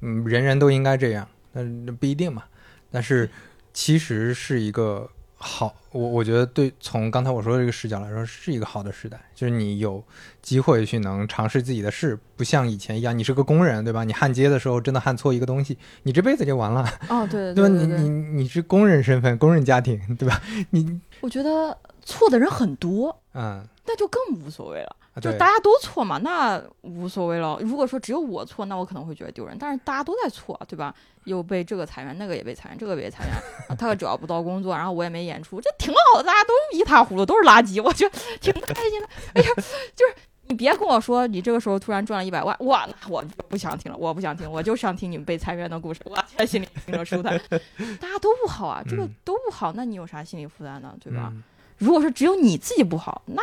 [0.00, 2.44] 嗯，人人都应该这样，但不一定嘛。
[2.88, 3.28] 但是
[3.72, 10.02] 其实是一个好，我我觉得对，从刚才我说的这个视角来说，是一个好的时代，就是你有
[10.40, 14.04] 机会去能尝试自己的事，不像以前一样，你是个工人，对吧？
[14.04, 17.68] 你焊接的时候真的焊错一个东西，你这辈子就完了，哦，对 对吧？
[17.68, 20.40] 对对对，你你你是工人身份，工人家庭，对吧？
[20.70, 23.66] 你我觉得错的人很多，嗯。
[23.84, 24.96] 那就更无所谓了。
[25.20, 27.58] 对就大家都错嘛，那无所谓了。
[27.60, 29.56] 如果说只有我错，那我可能会觉得丢人。
[29.60, 30.94] 但是大家都在错，对吧？
[31.24, 33.34] 又被这个裁员，那个也被裁员，这个也被裁员，
[33.68, 39.08] 啊他找不到工作，然后我也没演出，这挺好的，大家都一塌糊涂，都是垃圾，我觉得挺开心的。
[39.34, 39.48] 哎呀，
[39.94, 40.14] 就是
[40.48, 47.38] 你别跟我说你这个时候突然赚了一百万，哇，那我不想听了，我不想听，我就想听你们被裁员的故事，我现在心里听着舒坦。
[48.00, 50.94] 大家都不好啊，这个嗯都不好，那你有啥心理负担呢？
[50.98, 51.28] 对吧？
[51.30, 51.44] 嗯
[51.78, 53.42] 如果说只有你自己不好，那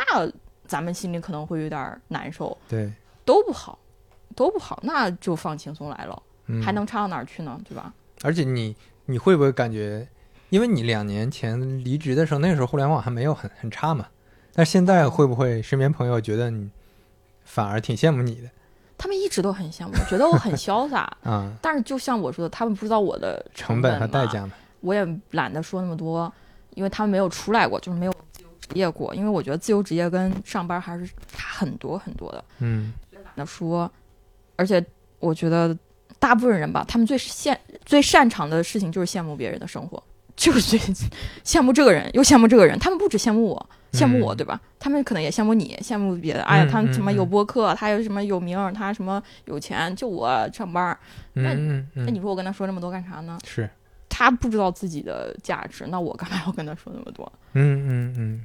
[0.70, 2.56] 咱们心里可能会有点儿难受。
[2.68, 2.92] 对，
[3.24, 3.76] 都不好，
[4.36, 7.60] 都不好，那就放轻松来了，嗯还能差到哪儿去呢？
[7.68, 7.92] 对吧？
[8.22, 10.06] 而且你你会不会感觉，
[10.50, 14.06] 因为你两年前离职的时候，那个时候互联网还没有很很差嘛，
[14.54, 16.70] 但是现在会不会身边朋友觉得你
[17.44, 18.48] 反而挺羡慕你的
[18.96, 21.10] 他们一直都很羡慕，觉得我很潇洒。
[21.24, 21.52] 啊？
[21.60, 24.52] 但是就像我说的，他们不知道我的成本本和代，价嘛，
[24.82, 26.32] 我也懒得说那么多，
[26.74, 28.14] 因为他们没有出来过，就是没有
[28.74, 29.14] 业过。
[29.14, 32.44] 因为我觉得自由职业跟上班还是差很多很多的。
[32.58, 32.92] 嗯
[33.24, 33.90] 懒得说，
[34.56, 34.84] 而且
[35.18, 35.76] 我觉得
[36.18, 40.02] 大部分人吧，他们最羡最擅长的事情就是羡慕别人的生活，
[40.36, 40.78] 就是最
[41.44, 42.78] 羡慕这个人，又羡慕这个人。
[42.78, 44.60] 他们不只羡慕我，羡慕我，嗯对吧？
[44.78, 46.42] 他们可能也羡慕你，羡慕别的。
[46.42, 50.98] 哎呀，嗯他们什么有播客，他有什么有名儿，他什么有钱，就我上班儿。
[51.34, 53.38] 那嗯嗯嗯，那你说我跟他说这么多干啥呢？
[53.46, 53.68] 是
[54.08, 57.30] 他不知道自己的价值，那我干嘛要跟他说那么多？
[57.52, 58.44] 嗯嗯嗯，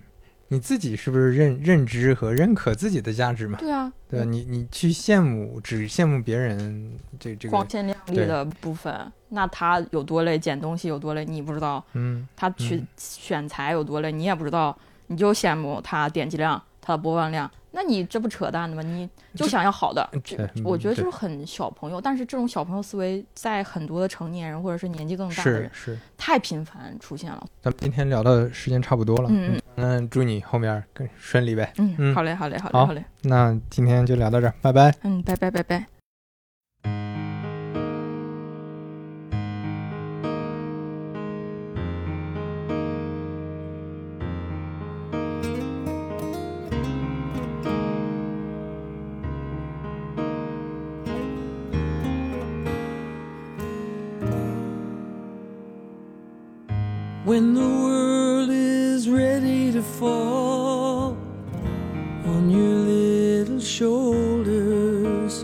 [0.49, 3.57] 你自己是不是认认知和认可自己的价值嘛？
[3.59, 4.25] 对啊，对吧？
[4.25, 11.83] 你你去羡慕，只羡慕别人这这个光，鲜亮丽的部分，那他有多累，捡东西有多累，你不知道。
[11.93, 14.77] 嗯他去嗯选材有多累，你也不知道，
[15.07, 18.83] 你就羡慕他点击量、他的播放量，那你这不扯淡的吗？
[18.83, 20.07] 你就想要好的，
[20.63, 27.43] 我觉得就是很小朋友，但是这种小朋友思维在很多的成年人或者是年纪更大的是人是，太频繁出现了。
[27.63, 31.73] 咱们今天聊的时间差不多了，嗯那祝你后面更顺利呗。
[31.79, 34.93] 嗯好嘞，好嘞，好嘞，好好嘞，那今天就聊到这儿，拜拜。
[35.01, 35.94] 嗯，拜拜，拜拜。
[57.35, 61.17] When the world is ready to fall
[62.33, 65.43] on your little shoulders,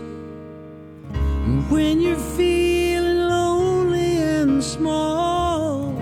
[1.12, 5.92] and when you're feeling lonely and small,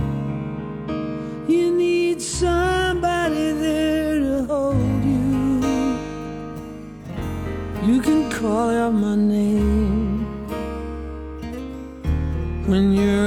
[1.49, 5.61] you need somebody there to hold you.
[7.83, 10.25] You can call out my name
[12.69, 13.20] when you're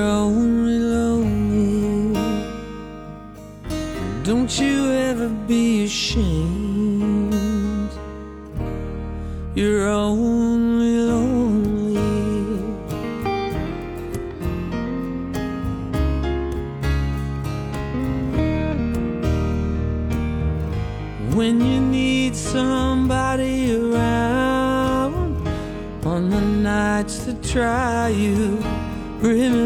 [27.53, 28.57] try you,
[29.19, 29.62] remember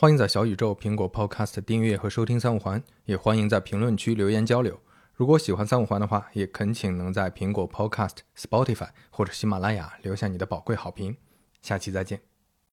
[0.00, 4.80] 欢迎在小宇宙、苹果 Podcast 订阅和收听三五环，也欢迎在评论区留言交流。
[5.12, 11.18] 如果喜欢三五环的话，也恳请能在苹果 Podcast、Spotify 或者喜马拉雅留下你的宝贵好评。
[11.60, 12.29] 下期再见。